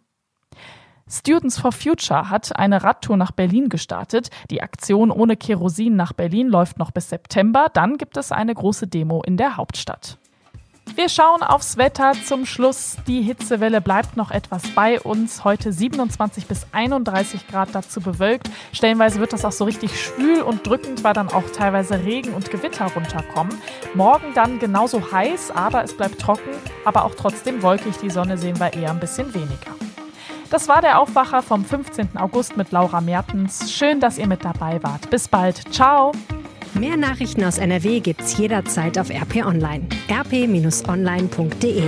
Students 1.08 1.60
for 1.60 1.70
Future 1.70 2.30
hat 2.30 2.56
eine 2.58 2.82
Radtour 2.82 3.16
nach 3.16 3.30
Berlin 3.30 3.68
gestartet. 3.68 4.30
Die 4.50 4.60
Aktion 4.60 5.12
ohne 5.12 5.36
Kerosin 5.36 5.94
nach 5.94 6.12
Berlin 6.12 6.48
läuft 6.48 6.78
noch 6.78 6.90
bis 6.90 7.10
September. 7.10 7.68
Dann 7.72 7.96
gibt 7.96 8.16
es 8.16 8.32
eine 8.32 8.52
große 8.52 8.88
Demo 8.88 9.22
in 9.22 9.36
der 9.36 9.56
Hauptstadt. 9.56 10.18
Wir 10.96 11.08
schauen 11.08 11.42
aufs 11.42 11.76
Wetter 11.76 12.12
zum 12.24 12.44
Schluss. 12.44 12.96
Die 13.06 13.22
Hitzewelle 13.22 13.80
bleibt 13.80 14.16
noch 14.16 14.32
etwas 14.32 14.62
bei 14.70 15.00
uns. 15.00 15.44
Heute 15.44 15.72
27 15.72 16.46
bis 16.46 16.66
31 16.72 17.46
Grad 17.46 17.68
dazu 17.72 18.00
bewölkt. 18.00 18.50
Stellenweise 18.72 19.20
wird 19.20 19.32
das 19.32 19.44
auch 19.44 19.52
so 19.52 19.64
richtig 19.64 20.00
schwül 20.00 20.42
und 20.42 20.66
drückend, 20.66 21.04
weil 21.04 21.12
dann 21.12 21.28
auch 21.28 21.50
teilweise 21.50 22.02
Regen 22.04 22.34
und 22.34 22.50
Gewitter 22.50 22.86
runterkommen. 22.86 23.56
Morgen 23.94 24.32
dann 24.34 24.58
genauso 24.58 25.12
heiß, 25.12 25.52
aber 25.52 25.84
es 25.84 25.96
bleibt 25.96 26.20
trocken, 26.20 26.50
aber 26.84 27.04
auch 27.04 27.14
trotzdem 27.14 27.62
wolkig. 27.62 27.98
Die 27.98 28.10
Sonne 28.10 28.38
sehen 28.38 28.58
wir 28.58 28.72
eher 28.72 28.90
ein 28.90 29.00
bisschen 29.00 29.34
weniger. 29.34 29.85
Das 30.50 30.68
war 30.68 30.80
der 30.80 31.00
Aufwacher 31.00 31.42
vom 31.42 31.64
15. 31.64 32.16
August 32.16 32.56
mit 32.56 32.70
Laura 32.72 33.00
Mertens. 33.00 33.72
Schön, 33.72 34.00
dass 34.00 34.18
ihr 34.18 34.26
mit 34.26 34.44
dabei 34.44 34.82
wart. 34.82 35.10
Bis 35.10 35.28
bald. 35.28 35.72
Ciao. 35.74 36.12
Mehr 36.74 36.96
Nachrichten 36.96 37.42
aus 37.44 37.58
NRW 37.58 38.00
gibt's 38.00 38.36
jederzeit 38.36 38.98
auf 38.98 39.10
RP 39.10 39.44
Online. 39.44 39.86
rp-online.de 40.10 41.82